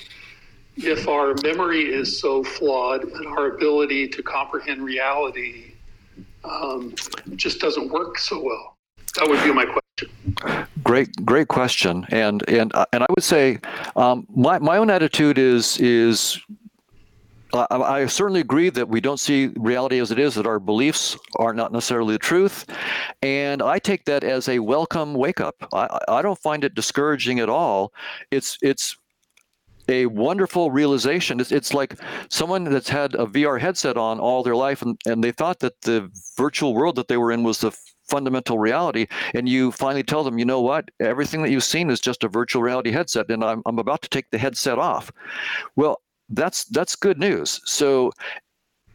[0.78, 5.74] if our memory is so flawed and our ability to comprehend reality
[6.44, 6.94] um,
[7.36, 8.76] just doesn't work so well.
[9.16, 10.15] That would be my question.
[10.84, 13.60] Great, great question, and and uh, and I would say
[13.96, 16.40] um, my my own attitude is is
[17.54, 21.18] I, I, certainly agree that we don't see reality as it is, that our beliefs
[21.38, 22.66] are not necessarily the truth.
[23.22, 25.56] And I take that as a welcome wake up.
[25.74, 27.94] I, I don't find it discouraging at all.
[28.32, 28.98] It's, it's,
[29.88, 31.40] a wonderful realization.
[31.40, 31.94] It's, it's like
[32.30, 35.80] someone that's had a VR headset on all their life and, and they thought that
[35.82, 37.72] the virtual world that they were in was the
[38.08, 42.00] fundamental reality and you finally tell them you know what everything that you've seen is
[42.00, 45.12] just a virtual reality headset and i'm, I'm about to take the headset off
[45.76, 47.62] well that's that's good news.
[47.66, 48.12] So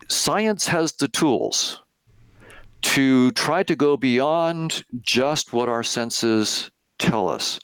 [0.08, 1.82] science has the tools
[2.82, 7.60] to try to go beyond just what our senses tell us.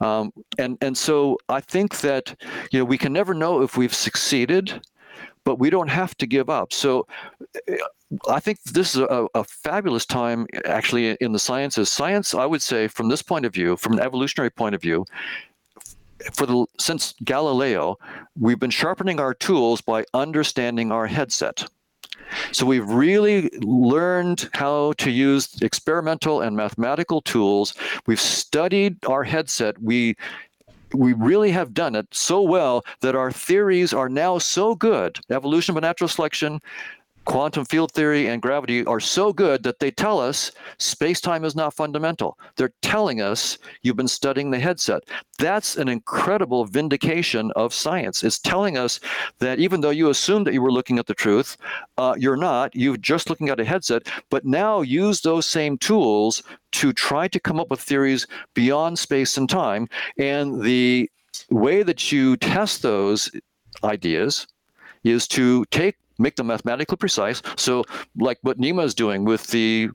[0.00, 2.34] Um, and and so I think that
[2.70, 4.86] you know we can never know if we've succeeded,
[5.46, 6.72] but we don't have to give up.
[6.72, 7.06] So
[7.68, 7.78] eh,
[8.28, 11.88] I think this is a, a, fabulous time actually in the sciences.
[11.88, 15.06] Science, I would say, from this point of view, from an evolutionary point of view,
[16.32, 17.96] for the since Galileo,
[18.38, 21.64] we've been sharpening our tools by understanding our headset.
[22.50, 27.74] So we've really learned how to use experimental and mathematical tools.
[28.06, 29.80] We've studied our headset.
[29.80, 30.16] We
[30.94, 35.18] we really have done it so well that our theories are now so good.
[35.30, 36.60] Evolution by natural selection,
[37.26, 41.74] quantum field theory and gravity are so good that they tell us space-time is not
[41.74, 42.38] fundamental.
[42.56, 45.02] They're telling us you've been studying the headset.
[45.38, 48.24] That's an incredible vindication of science.
[48.24, 49.00] It's telling us
[49.40, 51.56] that even though you assumed that you were looking at the truth,
[51.98, 52.74] uh, you're not.
[52.74, 54.06] You're just looking at a headset.
[54.30, 59.36] But now use those same tools to try to come up with theories beyond space
[59.36, 59.88] and time.
[60.18, 61.10] And the
[61.50, 63.30] way that you test those
[63.84, 64.46] ideas
[65.04, 67.42] is to take make them mathematically precise.
[67.56, 67.84] So,
[68.16, 69.90] like what Nima is doing with the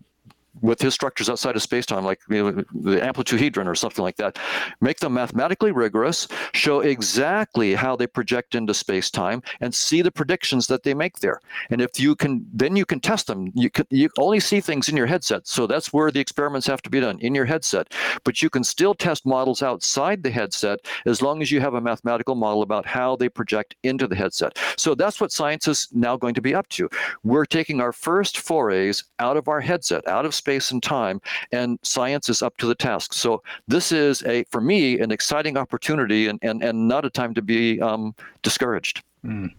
[0.61, 4.37] with his structures outside of space-time, like you know, the amplituhedron or something like that,
[4.81, 10.67] make them mathematically rigorous, show exactly how they project into space-time, and see the predictions
[10.67, 11.39] that they make there.
[11.69, 13.51] And if you can, then you can test them.
[13.55, 16.81] You can you only see things in your headset, so that's where the experiments have
[16.81, 17.93] to be done in your headset.
[18.23, 21.81] But you can still test models outside the headset as long as you have a
[21.81, 24.57] mathematical model about how they project into the headset.
[24.77, 26.89] So that's what science is now going to be up to.
[27.23, 31.21] We're taking our first forays out of our headset, out of space and time,
[31.51, 33.13] and science is up to the task.
[33.13, 37.33] So this is a, for me, an exciting opportunity and, and, and not a time
[37.35, 39.03] to be um, discouraged.
[39.23, 39.51] Mm.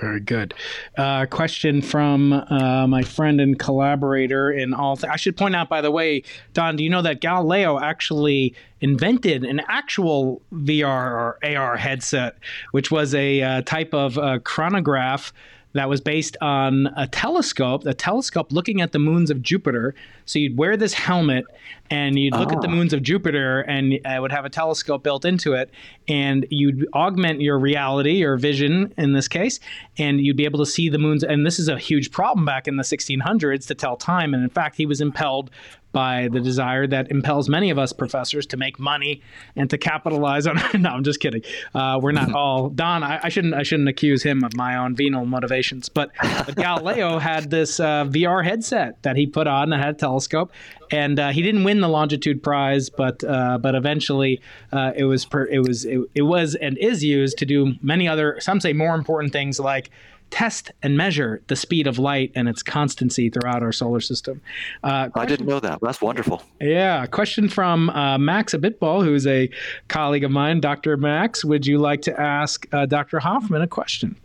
[0.00, 0.54] Very good.
[0.96, 4.96] Uh, question from uh, my friend and collaborator in all.
[4.96, 6.22] Th- I should point out, by the way,
[6.52, 12.36] Don, do you know that Galileo actually invented an actual VR or AR headset,
[12.70, 15.32] which was a uh, type of uh, chronograph
[15.74, 19.94] that was based on a telescope, a telescope looking at the moons of Jupiter.
[20.24, 21.44] So you'd wear this helmet
[21.90, 22.70] and you'd look at the ah.
[22.70, 25.70] moons of Jupiter and it would have a telescope built into it
[26.08, 29.60] and you'd augment your reality, your vision in this case,
[29.98, 31.22] and you'd be able to see the moons.
[31.22, 34.34] And this is a huge problem back in the 1600s to tell time.
[34.34, 35.50] And in fact, he was impelled
[35.98, 39.20] by the desire that impels many of us professors to make money
[39.56, 40.56] and to capitalize on.
[40.80, 41.42] no, I'm just kidding.
[41.74, 43.02] Uh, we're not all Don.
[43.02, 43.54] I, I, shouldn't.
[43.54, 45.88] I shouldn't accuse him of my own venal motivations.
[45.88, 49.98] But, but Galileo had this uh, VR headset that he put on that had a
[49.98, 50.52] telescope,
[50.92, 54.40] and uh, he didn't win the longitude prize, but uh, but eventually
[54.70, 58.06] uh, it was per, it was it, it was and is used to do many
[58.06, 59.90] other some say more important things like
[60.30, 64.40] test and measure the speed of light and its constancy throughout our solar system.
[64.82, 65.80] Uh, I didn't know that.
[65.80, 66.42] That's wonderful.
[66.60, 67.06] Yeah.
[67.06, 69.50] Question from uh, Max Abitbol, who's a
[69.88, 70.60] colleague of mine.
[70.60, 70.96] Dr.
[70.96, 73.18] Max, would you like to ask uh, Dr.
[73.18, 74.16] Hoffman a question?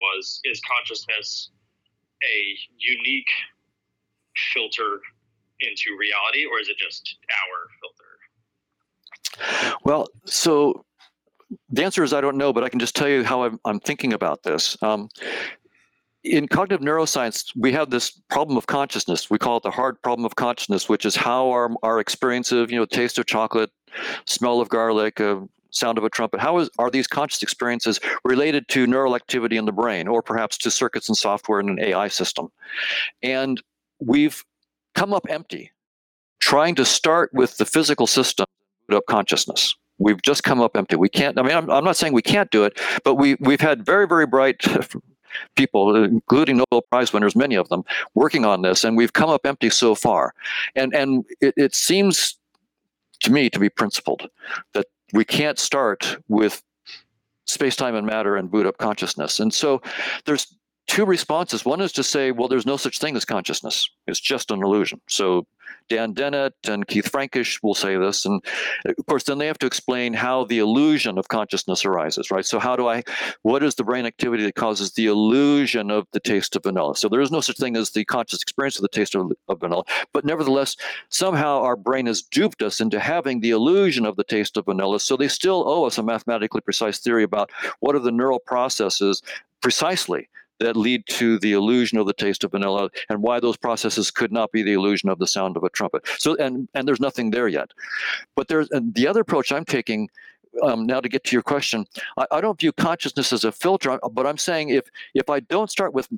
[0.00, 1.50] Was is consciousness
[2.22, 3.28] a unique
[4.52, 5.00] filter
[5.60, 9.78] into reality, or is it just our filter?
[9.84, 10.84] Well, so
[11.68, 13.80] the answer is I don't know, but I can just tell you how I'm, I'm
[13.80, 14.76] thinking about this.
[14.82, 15.08] Um,
[16.22, 19.30] in cognitive neuroscience, we have this problem of consciousness.
[19.30, 22.70] We call it the hard problem of consciousness, which is how our, our experience of,
[22.70, 23.70] you know, taste of chocolate,
[24.26, 25.40] smell of garlic, uh,
[25.70, 29.64] sound of a trumpet, how is, are these conscious experiences related to neural activity in
[29.64, 32.50] the brain or perhaps to circuits and software in an AI system?
[33.22, 33.62] And
[34.00, 34.44] we've
[34.94, 35.70] come up empty
[36.40, 38.46] trying to start with the physical system
[38.88, 39.74] of consciousness.
[40.00, 40.96] We've just come up empty.
[40.96, 41.38] We can't.
[41.38, 44.08] I mean, I'm, I'm not saying we can't do it, but we we've had very
[44.08, 44.64] very bright
[45.56, 47.84] people, including Nobel Prize winners, many of them,
[48.14, 50.34] working on this, and we've come up empty so far.
[50.74, 52.36] And and it, it seems
[53.20, 54.28] to me to be principled
[54.72, 56.62] that we can't start with
[57.46, 59.40] space, time, and matter and boot up consciousness.
[59.40, 59.82] And so
[60.24, 61.64] there's two responses.
[61.64, 63.88] One is to say, well, there's no such thing as consciousness.
[64.06, 65.00] It's just an illusion.
[65.08, 65.46] So
[65.90, 68.24] Dan Dennett and Keith Frankish will say this.
[68.24, 68.42] And
[68.86, 72.44] of course, then they have to explain how the illusion of consciousness arises, right?
[72.44, 73.02] So, how do I,
[73.42, 76.96] what is the brain activity that causes the illusion of the taste of vanilla?
[76.96, 79.60] So, there is no such thing as the conscious experience of the taste of, of
[79.60, 79.82] vanilla.
[80.12, 80.76] But nevertheless,
[81.08, 85.00] somehow our brain has duped us into having the illusion of the taste of vanilla.
[85.00, 87.50] So, they still owe us a mathematically precise theory about
[87.80, 89.22] what are the neural processes
[89.60, 90.28] precisely
[90.60, 94.32] that lead to the illusion of the taste of vanilla and why those processes could
[94.32, 96.06] not be the illusion of the sound of a trumpet.
[96.18, 97.70] So and and there's nothing there yet.
[98.36, 100.08] But there's the other approach I'm taking
[100.62, 101.86] um, now to get to your question,
[102.16, 104.84] I, I, don't view consciousness as a filter, but I'm saying if
[105.14, 106.08] if I don't start with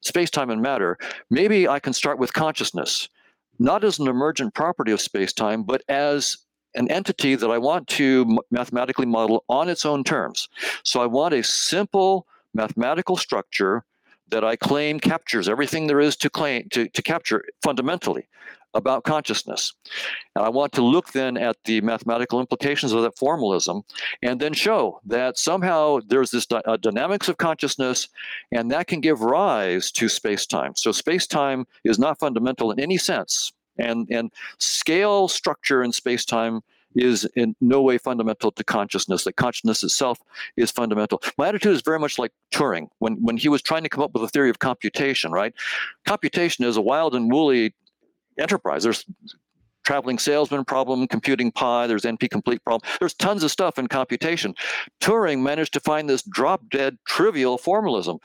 [0.00, 0.98] space, time, and matter,
[1.30, 3.08] maybe I can start with consciousness,
[3.58, 6.38] not as an emergent property of space, time, but as
[6.74, 10.48] an entity that I want to mathematically model on its own terms.
[10.84, 13.84] So I want a simple mathematical structure
[14.28, 18.28] that I claim captures everything there is to claim to, to capture fundamentally
[18.74, 19.74] about consciousness.
[20.34, 23.82] And I want to look then at the mathematical implications of that formalism
[24.22, 28.08] and then show that somehow there's this uh, dynamics of consciousness
[28.50, 30.72] and that can give rise to space-time.
[30.76, 33.52] So space-time is not fundamental in any sense.
[33.78, 36.62] And, and scale structure in space-time
[36.94, 40.18] is in no way fundamental to consciousness, that consciousness itself
[40.56, 41.22] is fundamental.
[41.38, 44.12] My attitude is very much like Turing when, when he was trying to come up
[44.14, 45.54] with a theory of computation, right?
[46.06, 47.74] Computation is a wild and woolly
[48.38, 48.82] enterprise.
[48.82, 49.04] There's
[49.84, 52.88] traveling salesman problem, computing pi, there's NP complete problem.
[53.00, 54.54] There's tons of stuff in computation.
[55.00, 58.18] Turing managed to find this drop dead trivial formalism.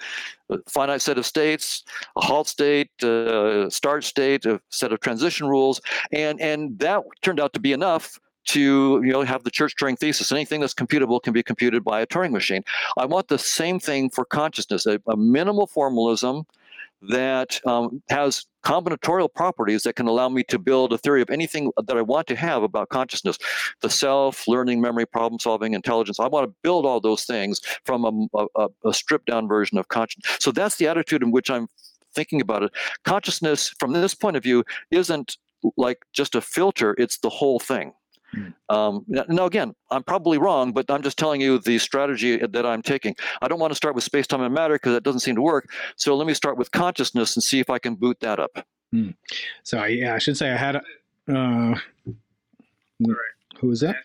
[0.49, 1.83] A finite set of states,
[2.15, 7.39] a halt state, a start state, a set of transition rules, and, and that turned
[7.39, 10.31] out to be enough to you know have the Church Turing thesis.
[10.31, 12.63] Anything that's computable can be computed by a Turing machine.
[12.97, 16.45] I want the same thing for consciousness, a, a minimal formalism
[17.01, 21.71] that um, has combinatorial properties that can allow me to build a theory of anything
[21.85, 23.37] that I want to have about consciousness,
[23.81, 26.19] the self, learning, memory, problem solving, intelligence.
[26.19, 29.87] I want to build all those things from a, a, a stripped down version of
[29.89, 30.37] consciousness.
[30.39, 31.67] So that's the attitude in which I'm
[32.13, 32.71] thinking about it.
[33.03, 35.37] Consciousness, from this point of view, isn't
[35.75, 37.93] like just a filter, it's the whole thing.
[38.33, 38.47] Hmm.
[38.69, 42.81] Um, now, again, I'm probably wrong, but I'm just telling you the strategy that I'm
[42.81, 43.15] taking.
[43.41, 45.41] I don't want to start with space, time, and matter because that doesn't seem to
[45.41, 45.71] work.
[45.95, 48.65] So let me start with consciousness and see if I can boot that up.
[48.91, 49.11] Hmm.
[49.63, 50.81] So I, yeah, I should say I had.
[51.27, 51.75] Uh,
[53.59, 53.97] who was that?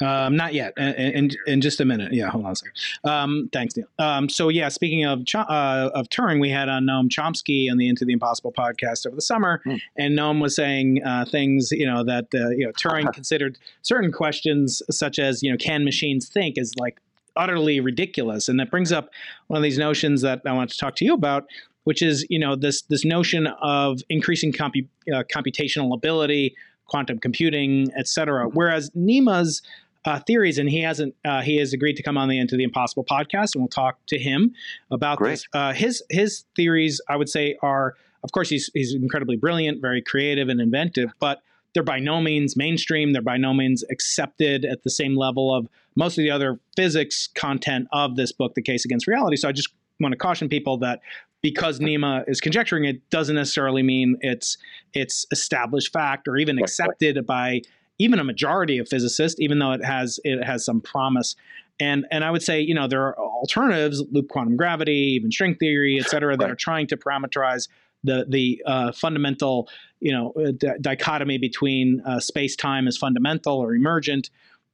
[0.00, 0.74] Um, not yet.
[0.76, 2.12] In, in, in, just a minute.
[2.12, 2.72] Yeah, hold on a second.
[3.04, 3.86] Um, thanks, Neil.
[3.98, 7.88] Um, so yeah, speaking of uh, of Turing, we had on Noam Chomsky on the
[7.88, 9.80] Into the Impossible podcast over the summer, mm.
[9.96, 14.12] and Noam was saying uh, things you know that uh, you know Turing considered certain
[14.12, 17.00] questions such as you know can machines think is like
[17.36, 19.10] utterly ridiculous, and that brings up
[19.48, 21.46] one of these notions that I want to talk to you about,
[21.84, 26.54] which is you know this this notion of increasing compu- uh, computational ability,
[26.86, 28.48] quantum computing, et cetera.
[28.48, 29.62] Whereas Nima's
[30.04, 31.14] uh, theories, and he hasn't.
[31.24, 33.98] Uh, he has agreed to come on the Into the Impossible podcast, and we'll talk
[34.06, 34.54] to him
[34.90, 35.30] about Great.
[35.30, 35.46] this.
[35.52, 40.02] Uh, his his theories, I would say, are of course he's he's incredibly brilliant, very
[40.02, 41.42] creative and inventive, but
[41.74, 43.12] they're by no means mainstream.
[43.12, 47.28] They're by no means accepted at the same level of most of the other physics
[47.34, 49.36] content of this book, The Case Against Reality.
[49.36, 49.68] So I just
[50.00, 51.00] want to caution people that
[51.42, 54.56] because Nima is conjecturing it doesn't necessarily mean it's
[54.92, 57.62] it's established fact or even accepted by
[57.98, 61.36] even a majority of physicists, even though it has it has some promise.
[61.80, 65.54] And and I would say, you know, there are alternatives, loop quantum gravity, even string
[65.54, 66.52] theory, et cetera, that right.
[66.52, 67.68] are trying to parameterize
[68.04, 69.68] the the uh, fundamental,
[70.00, 74.30] you know, d- dichotomy between uh, space time as fundamental or emergent,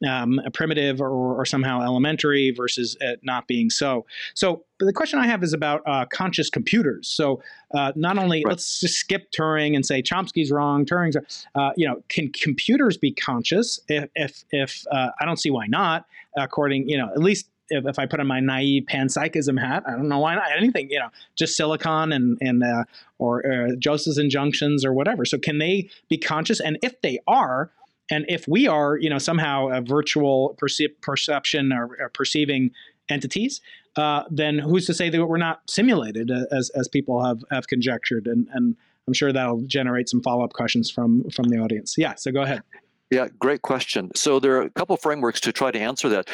[0.06, 4.06] um, a primitive or, or, somehow elementary versus it not being so.
[4.34, 7.08] So the question I have is about uh, conscious computers.
[7.08, 7.42] So
[7.74, 8.50] uh, not only right.
[8.50, 11.16] let's just skip Turing and say Chomsky's wrong, Turing's,
[11.54, 13.80] uh, you know, can computers be conscious?
[13.88, 17.48] If if, if uh, I don't see why not, according you know at least.
[17.70, 20.90] If, if I put on my naive panpsychism hat, I don't know why not anything,
[20.90, 22.84] you know, just silicon and and uh,
[23.18, 25.24] or uh, Josephson junctions or whatever.
[25.24, 26.60] So can they be conscious?
[26.60, 27.70] And if they are,
[28.10, 32.70] and if we are, you know, somehow a virtual perce- perception or, or, perceiving
[33.08, 33.60] entities,
[33.96, 37.66] uh, then who's to say that we're not simulated uh, as, as people have, have
[37.66, 38.26] conjectured?
[38.26, 38.76] And, and
[39.06, 41.94] I'm sure that'll generate some follow up questions from, from the audience.
[41.96, 42.62] Yeah, so go ahead.
[43.10, 44.10] Yeah, great question.
[44.16, 46.28] So there are a couple frameworks to try to answer that.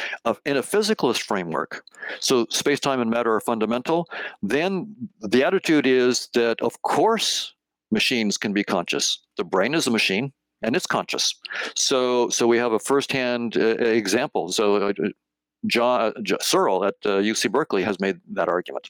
[0.46, 1.84] In a physicalist framework,
[2.20, 4.08] so space, time, and matter are fundamental,
[4.42, 7.52] then the attitude is that, of course,
[7.90, 9.18] machines can be conscious.
[9.36, 10.32] The brain is a machine
[10.62, 11.34] and it's conscious.
[11.74, 14.52] So so we have a firsthand uh, example.
[14.52, 14.92] So uh,
[15.66, 18.88] John, uh, Searle at uh, UC Berkeley has made that argument.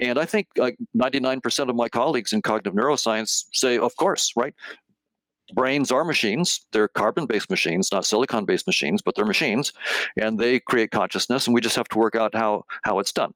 [0.00, 4.54] And I think like 99% of my colleagues in cognitive neuroscience say, of course, right?
[5.54, 6.64] Brains are machines.
[6.72, 9.72] They're carbon based machines, not silicon based machines, but they're machines.
[10.16, 13.32] And they create consciousness, and we just have to work out how, how it's done.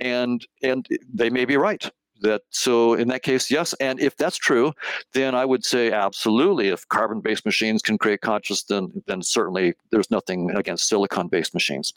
[0.00, 1.88] And, and they may be right
[2.22, 4.72] that so in that case yes and if that's true
[5.12, 9.74] then i would say absolutely if carbon based machines can create consciousness then then certainly
[9.90, 11.92] there's nothing against silicon based machines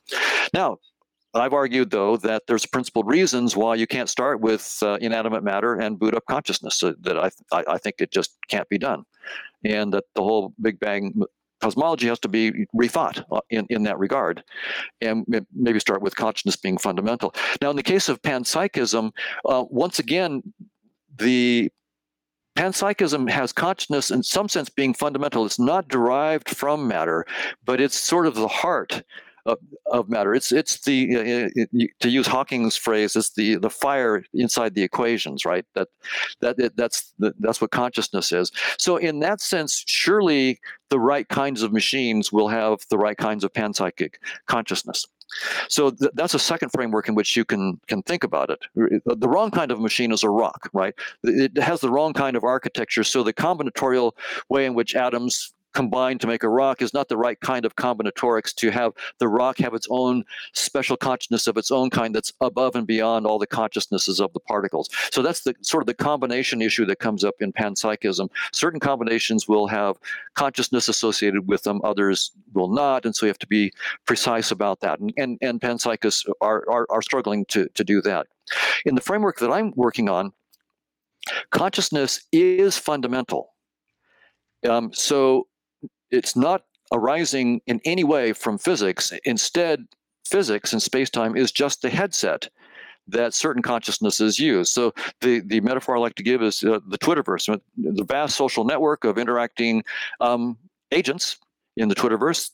[0.53, 0.78] now
[1.36, 5.76] I've argued, though, that there's principled reasons why you can't start with uh, inanimate matter
[5.76, 6.76] and boot up consciousness.
[6.78, 9.03] So that I, I, I think it just can't be done,
[9.63, 11.13] and that the whole Big Bang
[11.62, 14.43] cosmology has to be rethought uh, in, in that regard
[15.01, 17.34] and maybe start with consciousness being fundamental.
[17.62, 19.12] Now, in the case of panpsychism,
[19.45, 20.41] uh, once again,
[21.18, 21.72] the
[22.58, 25.45] panpsychism has consciousness in some sense being fundamental.
[25.45, 27.26] It's not derived from matter,
[27.66, 29.03] but it's sort of the heart
[29.45, 30.33] of, of matter.
[30.33, 34.83] It's it's the uh, it, to use Hawking's phrase, it's the the fire inside the
[34.83, 35.65] equations, right?
[35.75, 35.89] That
[36.41, 38.51] that it, that's the, that's what consciousness is.
[38.77, 43.43] So in that sense, surely the right kinds of machines will have the right kinds
[43.43, 44.15] of panpsychic
[44.47, 45.05] consciousness.
[45.69, 48.59] So th- that's a second framework in which you can can think about it.
[48.75, 50.93] The wrong kind of machine is a rock, right?
[51.23, 53.03] It has the wrong kind of architecture.
[53.03, 54.11] So the combinatorial
[54.49, 57.76] way in which atoms combined to make a rock is not the right kind of
[57.76, 60.23] combinatorics to have the rock have its own
[60.53, 64.39] special consciousness of its own kind that's above and beyond all the consciousnesses of the
[64.39, 64.89] particles.
[65.11, 68.30] So that's the sort of the combination issue that comes up in panpsychism.
[68.53, 69.97] Certain combinations will have
[70.34, 73.71] consciousness associated with them, others will not, and so you have to be
[74.05, 74.99] precise about that.
[74.99, 78.28] And and, and panpsychists are, are are struggling to to do that.
[78.86, 80.32] In the framework that I'm working on,
[81.51, 83.53] consciousness is fundamental.
[84.69, 85.47] Um, so
[86.12, 89.12] it's not arising in any way from physics.
[89.26, 89.86] Instead,
[90.26, 92.49] physics and space-time is just the headset
[93.08, 94.70] that certain consciousnesses use.
[94.70, 98.66] So the, the metaphor I like to give is uh, the Twitterverse, the vast social
[98.66, 99.84] network of interacting
[100.20, 100.58] um,
[100.91, 101.38] agents
[101.78, 102.51] in the Twitterverse.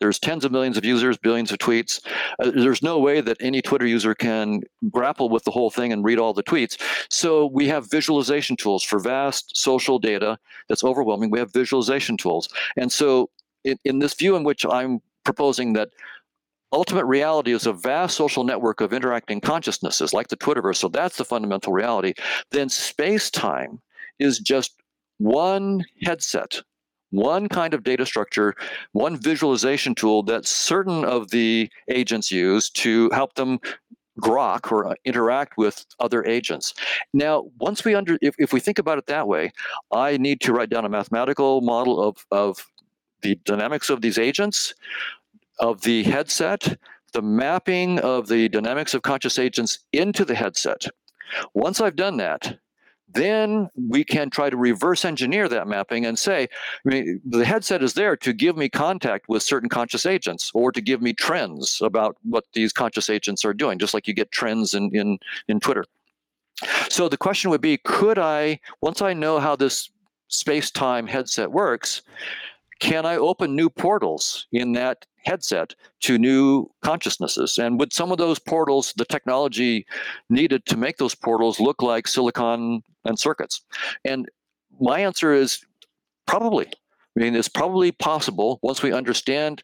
[0.00, 2.04] There's tens of millions of users, billions of tweets.
[2.38, 6.04] Uh, there's no way that any Twitter user can grapple with the whole thing and
[6.04, 6.80] read all the tweets.
[7.10, 10.38] So we have visualization tools for vast social data
[10.68, 11.30] that's overwhelming.
[11.30, 12.48] We have visualization tools.
[12.76, 13.30] And so
[13.64, 15.90] in, in this view in which I'm proposing that
[16.72, 21.16] ultimate reality is a vast social network of interacting consciousnesses like the Twitterverse, so that's
[21.16, 22.14] the fundamental reality,
[22.50, 23.80] then space time
[24.18, 24.74] is just
[25.18, 26.62] one headset
[27.10, 28.54] one kind of data structure,
[28.92, 33.58] one visualization tool that certain of the agents use to help them
[34.20, 36.74] grok or interact with other agents.
[37.12, 39.52] Now, once we under, if, if we think about it that way,
[39.92, 42.66] I need to write down a mathematical model of, of
[43.22, 44.74] the dynamics of these agents,
[45.58, 46.78] of the headset,
[47.12, 50.86] the mapping of the dynamics of conscious agents into the headset.
[51.54, 52.58] Once I've done that,
[53.12, 57.82] then we can try to reverse engineer that mapping and say, I mean, the headset
[57.82, 61.80] is there to give me contact with certain conscious agents or to give me trends
[61.82, 65.60] about what these conscious agents are doing, just like you get trends in, in, in
[65.60, 65.84] Twitter.
[66.88, 69.90] So the question would be could I, once I know how this
[70.28, 72.02] space time headset works,
[72.80, 77.58] can I open new portals in that headset to new consciousnesses?
[77.58, 79.86] And would some of those portals, the technology
[80.28, 83.62] needed to make those portals look like silicon and circuits?
[84.04, 84.28] And
[84.80, 85.64] my answer is
[86.26, 86.66] probably.
[86.66, 89.62] I mean, it's probably possible once we understand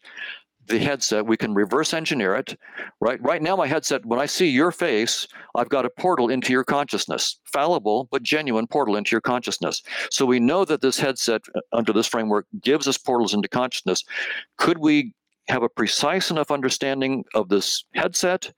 [0.67, 2.57] the headset, we can reverse engineer it.
[2.99, 6.51] Right, right now, my headset, when I see your face, I've got a portal into
[6.51, 9.81] your consciousness, fallible but genuine portal into your consciousness.
[10.11, 14.03] So we know that this headset, uh, under this framework, gives us portals into consciousness.
[14.57, 15.13] Could we
[15.49, 18.51] have a precise enough understanding of this headset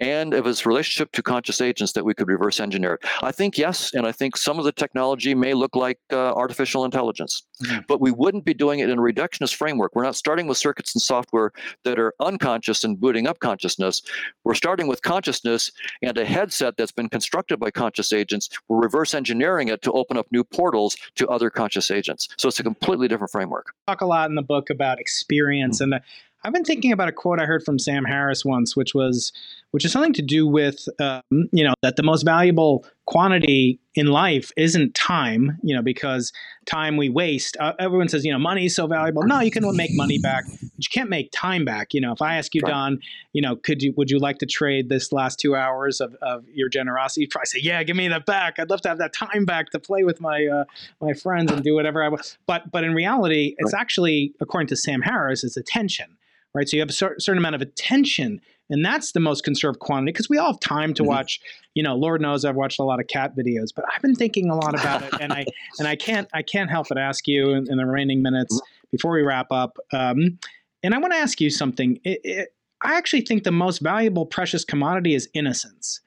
[0.00, 3.08] and of its relationship to conscious agents that we could reverse engineer it?
[3.22, 6.84] I think yes, and I think some of the technology may look like uh, artificial
[6.84, 7.80] intelligence, mm-hmm.
[7.88, 9.94] but we wouldn't be doing it in a reductionist framework.
[9.94, 11.52] We're not starting with circuits and software
[11.84, 14.02] that are unconscious and booting up consciousness.
[14.44, 15.70] We're starting with consciousness
[16.02, 18.48] and a headset that's been constructed by conscious agents.
[18.68, 22.28] We're reverse engineering it to open up new portals to other conscious agents.
[22.36, 23.72] So it's a completely different framework.
[23.86, 25.94] Talk a lot in the book about experience, mm-hmm.
[25.94, 26.02] and
[26.44, 29.32] I've been thinking about a quote I heard from Sam Harris once, which was,
[29.70, 31.22] which is something to do with, um,
[31.52, 36.32] you know, that the most valuable quantity in life isn't time, you know, because
[36.66, 37.56] time we waste.
[37.58, 39.22] Uh, everyone says, you know, money is so valuable.
[39.22, 41.94] No, you can make money back, but you can't make time back.
[41.94, 43.00] You know, if I ask you, Don,
[43.32, 46.46] you know, could you, would you like to trade this last two hours of, of
[46.52, 47.22] your generosity?
[47.22, 48.58] You'd probably say, yeah, give me that back.
[48.58, 50.64] I'd love to have that time back to play with my uh,
[51.00, 52.36] my friends and do whatever I want.
[52.46, 56.18] But but in reality, it's actually, according to Sam Harris, it's attention
[56.54, 56.68] right?
[56.68, 58.40] So you have a cer- certain amount of attention,
[58.70, 61.06] and that's the most conserved quantity because we all have time to Mhm.
[61.06, 61.40] watch.
[61.74, 64.48] You know, Lord knows I've watched a lot of cat videos, but I've been thinking
[64.50, 65.44] a lot about it, and I
[65.78, 69.12] and I can't I can't help but ask you in, in the remaining minutes before
[69.12, 69.76] we wrap up.
[69.92, 70.38] Um,
[70.82, 71.98] and I want to ask you something.
[72.04, 76.00] It, it, I actually think the most valuable, precious commodity is innocence.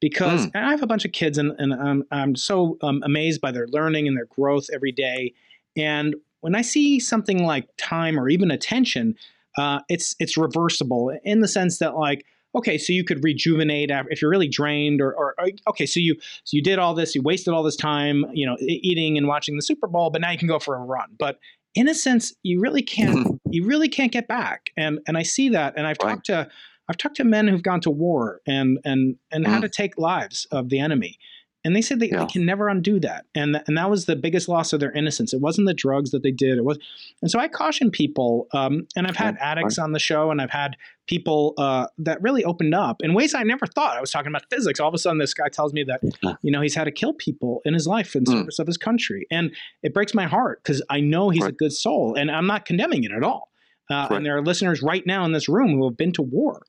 [0.00, 3.40] Because and I have a bunch of kids, and, and I'm, I'm so um, amazed
[3.40, 5.32] by their learning and their growth every day.
[5.78, 9.14] And when I see something like time or even attention,
[9.56, 12.24] uh, it's it's reversible in the sense that like
[12.56, 16.14] okay, so you could rejuvenate if you're really drained, or, or, or okay, so you
[16.44, 19.56] so you did all this, you wasted all this time, you know, eating and watching
[19.56, 21.08] the Super Bowl, but now you can go for a run.
[21.18, 21.38] But
[21.74, 25.48] in a sense, you really can't you really can't get back, and and I see
[25.50, 26.12] that, and I've Right.
[26.12, 26.48] talked to
[26.88, 29.62] I've talked to men who've gone to war and and and Mm.
[29.62, 31.18] to take lives of the enemy.
[31.64, 32.18] And they said they, Yeah.
[32.20, 33.24] they can never undo that.
[33.34, 35.32] And, th- and that was the biggest loss of their innocence.
[35.32, 36.58] It wasn't the drugs that they did.
[36.58, 36.78] It was,
[37.22, 40.42] and so I caution people, um, and I've had Yeah, addicts on the show, and
[40.42, 43.96] I've had people uh, that really opened up in ways I never thought.
[43.96, 44.78] I was talking about physics.
[44.80, 46.00] All of a sudden, this guy tells me that
[46.42, 48.32] you know he's had to kill people in his life in Mm.
[48.32, 49.50] service of his country, and
[49.82, 53.04] it breaks my heart because I know he's a good soul, and I'm not condemning
[53.04, 53.50] it at all.
[53.90, 54.16] Uh, Right.
[54.16, 56.62] and there are listeners right now in this room who have been to war.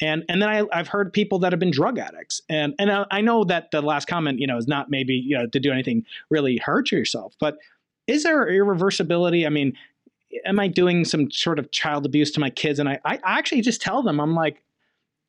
[0.00, 3.06] And and then I, I've heard people that have been drug addicts, and and I,
[3.10, 5.70] I know that the last comment, you know, is not maybe you know to do
[5.72, 7.58] anything really hurt yourself, but
[8.06, 9.46] is there irreversibility?
[9.46, 9.74] I mean,
[10.44, 12.78] am I doing some sort of child abuse to my kids?
[12.78, 14.62] And I, I actually just tell them, I'm like,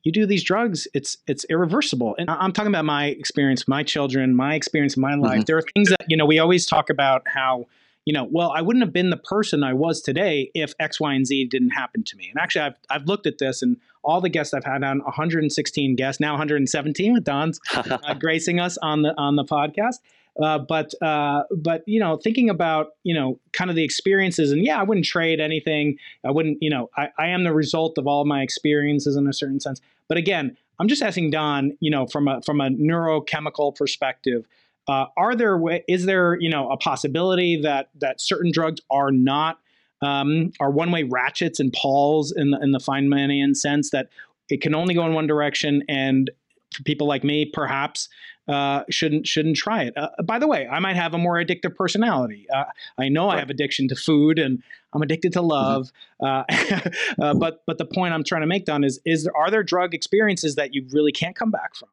[0.04, 2.16] you do these drugs, it's it's irreversible.
[2.18, 5.42] And I'm talking about my experience, my children, my experience in my life.
[5.42, 5.46] Mhm.
[5.46, 7.68] There are things that you know we always talk about how
[8.06, 11.14] you know, well, I wouldn't have been the person I was today if X, Y,
[11.14, 12.30] and Z didn't happen to me.
[12.30, 15.96] And actually, I've I've looked at this, and all the guests I've had on 116
[15.96, 19.96] guests, now 117 with Don's uh, gracing us on the on the podcast.
[20.42, 24.64] Uh, but uh, but you know, thinking about you know kind of the experiences, and
[24.64, 25.98] yeah, I wouldn't trade anything.
[26.26, 29.34] I wouldn't, you know, I, I am the result of all my experiences in a
[29.34, 29.82] certain sense.
[30.08, 34.46] But again, I'm just asking Don, you know, from a from a neurochemical perspective,
[34.88, 39.60] uh, are there is there you know a possibility that that certain drugs are not
[40.02, 44.10] um, are one way ratchets and pawls in the in the Feynmanian sense that
[44.50, 46.30] it can only go in one direction and
[46.76, 48.10] for people like me perhaps
[48.48, 49.94] uh, shouldn't shouldn't try it.
[49.96, 52.48] Uh, by the way, I might have a more addictive personality.
[52.54, 52.66] Uh,
[52.98, 54.62] I know I have addiction to food and
[54.94, 55.92] I'm addicted to love.
[56.20, 56.44] Uh,
[57.22, 59.64] uh, but but the point I'm trying to make, Don, is is there, are there
[59.64, 61.90] drug experiences that you really can't come back from?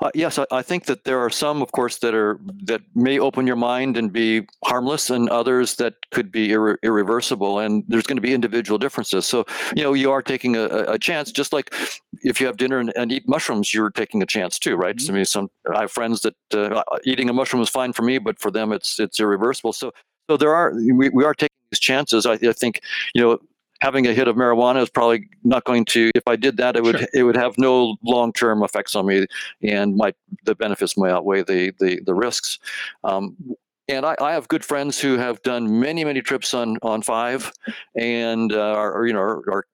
[0.00, 3.18] Uh, yes, I, I think that there are some, of course, that are that may
[3.18, 7.58] open your mind and be harmless, and others that could be irre- irreversible.
[7.58, 9.26] And there's going to be individual differences.
[9.26, 9.44] So,
[9.74, 11.74] you know, you are taking a, a chance, just like
[12.22, 15.00] if you have dinner and, and eat mushrooms, you're taking a chance too, right?
[15.00, 18.02] So, I mean, some I have friends that uh, eating a mushroom is fine for
[18.02, 19.72] me, but for them, it's it's irreversible.
[19.72, 19.92] So,
[20.30, 22.24] so there are we, we are taking these chances.
[22.26, 22.80] I, I think,
[23.14, 23.38] you know.
[23.80, 26.10] Having a hit of marijuana is probably not going to.
[26.14, 27.08] If I did that, it would Sure.
[27.14, 29.26] it would have no long term effects on me
[29.62, 30.12] and my
[30.44, 32.58] the benefits may outweigh the the, the risks.
[33.04, 33.36] Um,
[33.88, 37.52] and I, I have good friends who have done many many trips on on five,
[37.94, 39.64] and uh, are are, you know are, are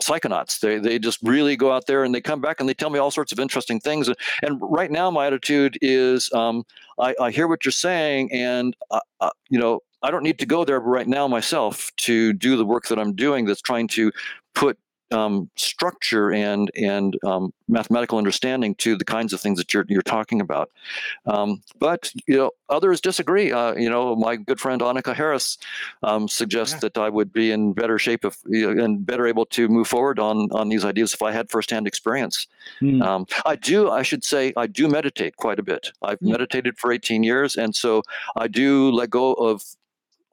[0.00, 0.60] psychonauts.
[0.60, 2.98] They they just really go out there and they come back and they tell me
[2.98, 4.10] all sorts of interesting things.
[4.42, 6.64] And right now my attitude is um,
[6.98, 10.46] I, I hear what you're saying, and uh, uh, you know I don't need to
[10.46, 13.44] go there right now myself to do the work that I'm doing.
[13.44, 14.12] That's trying to
[14.54, 14.78] put
[15.12, 20.02] um, structure and and um, mathematical understanding to the kinds of things that you're you're
[20.02, 20.70] talking about.
[21.26, 23.52] Um, but you know, others disagree.
[23.52, 25.58] Uh, you know, my good friend Annaka Harris
[26.02, 26.80] um, suggests Yeah.
[26.88, 29.86] that I would be in better shape if you know, and better able to move
[29.86, 32.46] forward on on these ideas if I had firsthand experience.
[32.80, 33.00] Hmm.
[33.02, 33.90] Um, I do.
[33.90, 35.92] I should say I do meditate quite a bit.
[36.02, 36.30] I've Mm.
[36.32, 38.02] meditated for 18 years, and so
[38.36, 39.62] I do let go of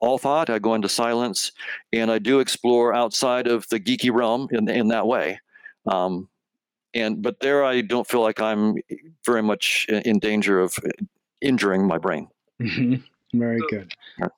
[0.04, 0.50] all thought.
[0.50, 1.54] I go into silence,
[1.94, 5.40] and I do explore outside of the geeky realm in in that way.
[5.88, 6.28] Um,
[6.94, 8.76] and but there, I don't feel like I'm
[9.26, 10.76] very much in danger of
[11.42, 12.28] injuring my brain.
[12.62, 13.04] Mhm.
[13.36, 13.92] Very good.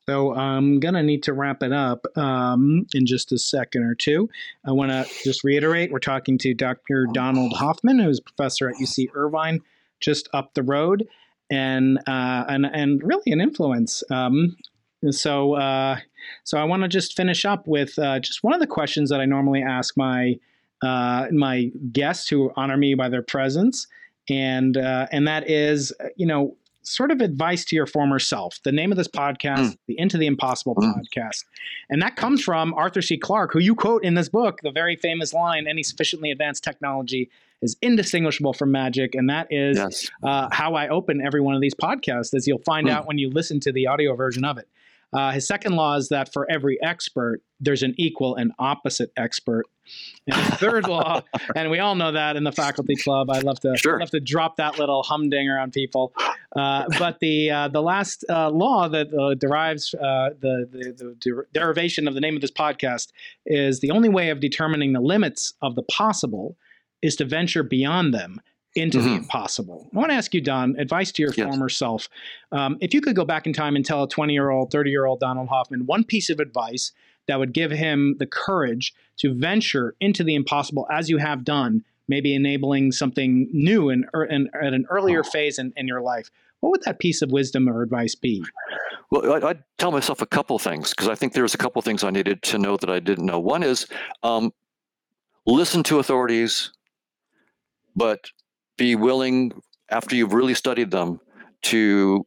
[0.08, 4.30] So I'm gonna need to wrap it up um, in just a second or two.
[4.66, 7.06] I want to just reiterate: we're talking to Dr.
[7.12, 9.60] Donald Hoffman, who's a professor at UC Irvine,
[10.00, 11.06] just up the road,
[11.50, 14.02] and uh, and and really an influence.
[14.10, 14.56] Um, and
[15.10, 15.98] so uh,
[16.44, 19.20] so I want to just finish up with uh, just one of the questions that
[19.20, 20.38] I normally ask my
[20.82, 23.88] uh, my guests who honor me by their presence,
[24.30, 28.60] and uh, and that is, you know, sort of advice to your former self.
[28.64, 29.78] The name of this podcast, Mm.
[29.88, 30.94] the Into the Impossible Mm.
[30.94, 31.46] podcast,
[31.90, 33.18] and that comes from Arthur C.
[33.18, 37.30] Clarke, who you quote in this book, the very famous line: "Any sufficiently advanced technology
[37.62, 40.10] is indistinguishable from magic," and that is Yes.
[40.24, 42.92] uh, how I open every one of these podcasts, as you'll find Mm.
[42.92, 44.68] out when you listen to the audio version of it.
[45.16, 49.66] Uh, his second law is that for every expert, there's an equal and opposite expert.
[50.28, 51.22] And his third law,
[51.56, 53.30] and we all know that in the faculty club.
[53.30, 54.00] I love to Sure.
[54.00, 56.12] love to drop that little humdinger on people.
[56.56, 61.16] Uh, but the uh, the last uh, law that uh, derives uh, the, the the
[61.22, 63.12] der- derivation of the name of this podcast
[63.46, 66.58] is the only way of determining the limits of the possible
[67.02, 68.42] is to venture beyond them
[68.76, 69.18] into the Mhm.
[69.20, 69.90] impossible.
[69.94, 71.48] I want to ask you, Don, advice to your Yes.
[71.48, 72.10] former self.
[72.52, 74.92] Um, if you could go back in time and tell a 20 year old, 30
[74.92, 76.92] year old Donald Hoffman one piece of advice
[77.28, 81.84] that would give him the courage to venture into the impossible as you have done,
[82.08, 86.30] maybe enabling something new and in, at an earlier phase in, in your life,
[86.60, 88.44] what would that piece of wisdom or advice be?
[89.10, 92.04] Well, I, I'd tell myself a couple things because I think there's a couple things
[92.04, 93.40] I needed to know that I didn't know.
[93.40, 93.88] One is
[94.24, 94.52] um,
[95.46, 96.72] listen to authorities,
[97.96, 98.32] but
[98.78, 99.52] be willing,
[99.90, 101.20] after you've really studied them,
[101.64, 102.26] to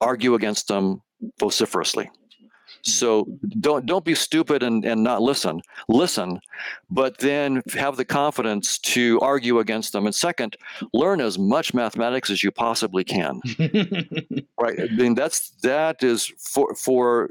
[0.00, 1.02] argue against them
[1.38, 2.10] vociferously.
[2.84, 3.26] So
[3.60, 5.62] don't don't be stupid and, and not listen.
[5.88, 6.40] Listen,
[6.90, 10.06] but then have the confidence to argue against them.
[10.06, 10.56] And second,
[10.92, 13.40] learn as much mathematics as you possibly can
[14.60, 17.30] right i mean that's that is for for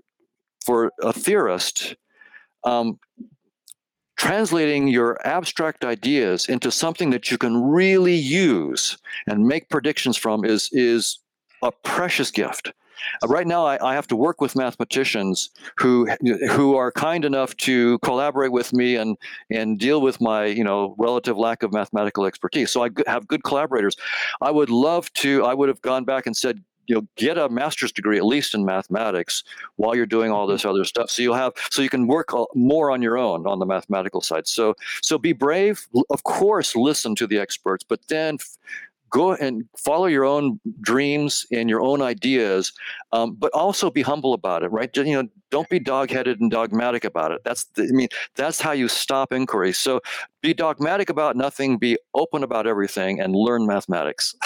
[0.65, 1.95] for a theorist
[2.63, 2.99] um,
[4.21, 10.45] translating your abstract ideas into something that you can really use and make predictions from
[10.45, 11.19] is is
[11.63, 12.71] a precious gift
[13.23, 15.49] Uh, right now I, I have to work with mathematicians
[15.81, 15.93] who
[16.55, 19.17] who are kind enough to collaborate with me and
[19.49, 23.43] and deal with my you know relative lack of mathematical expertise so I have good
[23.43, 23.95] collaborators
[24.41, 25.29] I would love to.
[25.51, 26.55] I would have gone back and said,
[26.87, 29.43] you know, get a master's degree at least in mathematics
[29.75, 31.09] while you're doing all this other stuff.
[31.09, 34.47] So you'll have, so you can work more on your own on the mathematical side.
[34.47, 35.87] So, so be brave.
[36.09, 38.35] Of course, listen to the experts, but then.
[38.35, 38.57] f-
[39.13, 42.71] Go and follow your own dreams and your own ideas,
[43.11, 44.89] um, but also be humble about it, right?
[44.95, 47.41] You know, don't be dog-headed and dogmatic about it.
[47.43, 49.73] That's, the, I mean, that's how you stop inquiry.
[49.73, 50.01] So,
[50.41, 54.35] be dogmatic about nothing, be open about everything, and learn mathematics.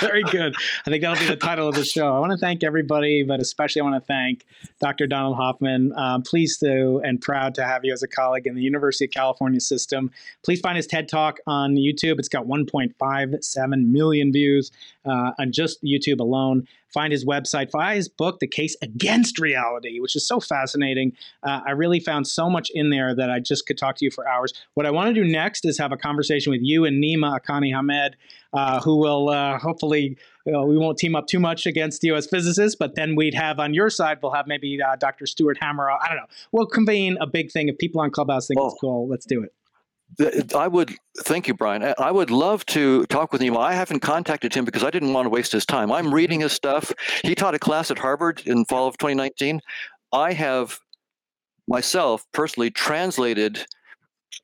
[0.00, 0.54] Very good.
[0.86, 2.16] I think that'll be the title of the show.
[2.16, 4.46] I want to thank everybody, but especially I want to thank
[4.80, 5.06] Dr.
[5.06, 5.92] Donald Hoffman.
[5.94, 9.10] Um, pleased to and proud to have you as a colleague in the University of
[9.10, 10.10] California system.
[10.42, 12.18] Please find his TED Talk on YouTube.
[12.18, 14.72] It's got 1.57 million views
[15.04, 16.66] uh, on just YouTube alone.
[16.92, 17.70] Find his website.
[17.70, 21.12] Find his book, The Case Against Reality, which is so fascinating.
[21.42, 24.10] Uh, I really found so much in there that I just could talk to you
[24.10, 24.52] for hours.
[24.74, 28.16] What I want to do next is have a conversation with you and Nima Arkani-Hamed,
[28.52, 30.16] uh, who will uh, hopefully
[30.46, 33.34] you know, we won't team up too much against you as physicists, but then we'd
[33.34, 35.26] have on your side, we'll have maybe uh, Dr.
[35.26, 35.98] Stuart Hameroff.
[36.02, 36.26] I don't know.
[36.52, 37.68] We'll convene a big thing.
[37.68, 38.78] If people on Clubhouse think it's Oh.
[38.80, 39.52] cool, let's do it.
[40.54, 41.94] I would thank you, Brian.
[41.98, 43.56] I would love to talk with him.
[43.56, 45.92] I haven't contacted him because I didn't want to waste his time.
[45.92, 46.92] I'm reading his stuff.
[47.22, 49.60] He taught a class at Harvard in fall of 2019.
[50.12, 50.80] I have
[51.68, 53.66] myself personally translated,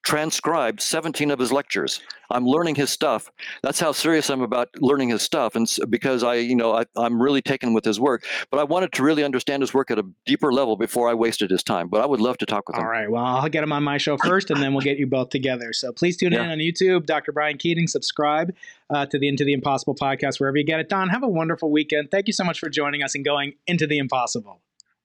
[0.04, 2.00] transcribed 17 of his lectures.
[2.35, 3.31] I'm learning his stuff.
[3.62, 6.85] That's how serious I'm about learning his stuff, and s- because I, you know, I,
[6.97, 8.24] I'm really taken with his work.
[8.51, 11.51] But I wanted to really understand his work at a deeper level before I wasted
[11.51, 11.89] his time.
[11.89, 12.82] But I would love to talk with him.
[12.82, 13.11] All right.
[13.11, 15.73] Well, I'll get him on my show first, and then we'll get you both together.
[15.73, 17.32] So please tune in on YouTube, Dr.
[17.32, 17.86] Brian Keating.
[17.86, 18.55] Subscribe
[18.90, 20.89] uh, to the Into the Impossible podcast wherever you get it.
[20.89, 22.11] Don, have a wonderful weekend.
[22.11, 24.61] Thank you so much for joining us and going into the impossible.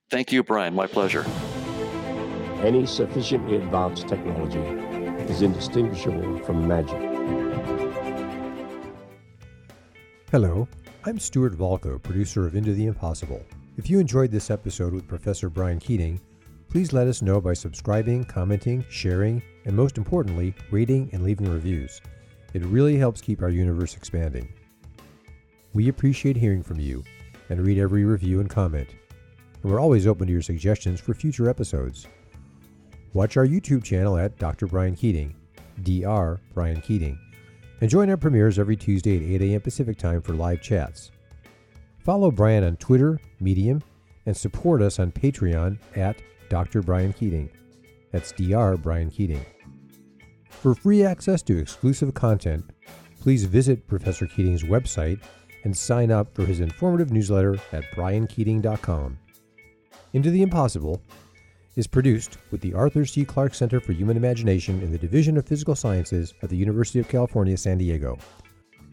[0.10, 0.74] Thank you, Brian.
[0.74, 1.24] My pleasure.
[2.62, 4.60] Any sufficiently advanced technology
[5.32, 7.00] is indistinguishable from magic.
[10.32, 10.68] Hello,
[11.06, 13.44] I'm Stuart Valco, producer of Into the Impossible.
[13.78, 16.22] If you enjoyed this episode with Professor Brian Keating,
[16.70, 22.00] please let us know by subscribing, commenting, sharing, and most importantly, rating and leaving reviews.
[22.54, 24.54] It really helps keep our universe expanding.
[25.74, 27.04] We appreciate hearing from you
[27.50, 28.90] and read every review and comment.
[29.64, 32.06] And we're always open to your suggestions for future episodes.
[33.14, 34.68] Watch our YouTube channel at Dr.
[34.68, 35.36] Brian Keating,
[35.82, 36.40] Dr.
[36.54, 37.18] Brian Keating,
[37.82, 39.62] and join our premieres every Tuesday at 8 a.m.
[39.62, 41.12] Pacific Time for live chats.
[42.00, 43.82] Follow Brian on Twitter, Medium,
[44.26, 46.18] and support us on Patreon at
[46.50, 46.82] Dr.
[46.82, 47.50] Brian Keating.
[48.12, 48.78] That's Dr.
[48.78, 49.46] Brian Keating.
[50.50, 52.66] For free access to exclusive content,
[53.22, 55.22] please visit Professor Keating's website
[55.64, 59.18] and sign up for his informative newsletter at briankeating.com.
[60.14, 61.02] Into the Impossible
[61.80, 63.24] is produced with the Arthur C.
[63.24, 67.08] Clarke Center for Human Imagination in the Division of Physical Sciences at the University of
[67.08, 68.18] California, San Diego.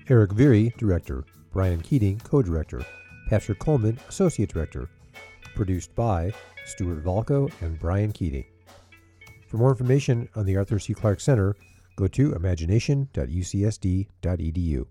[0.08, 2.86] Erik Viirre, Director, Brian Keating, Co-Director,
[3.28, 4.88] Patrick Coleman, Associate Director.
[5.56, 6.32] Produced by
[6.64, 8.44] Stuart Valco and Brian Keating.
[9.48, 10.94] For more information on the Arthur C.
[10.94, 11.56] Clarke Center,
[11.96, 14.86] go to imagination.ucsd.edu.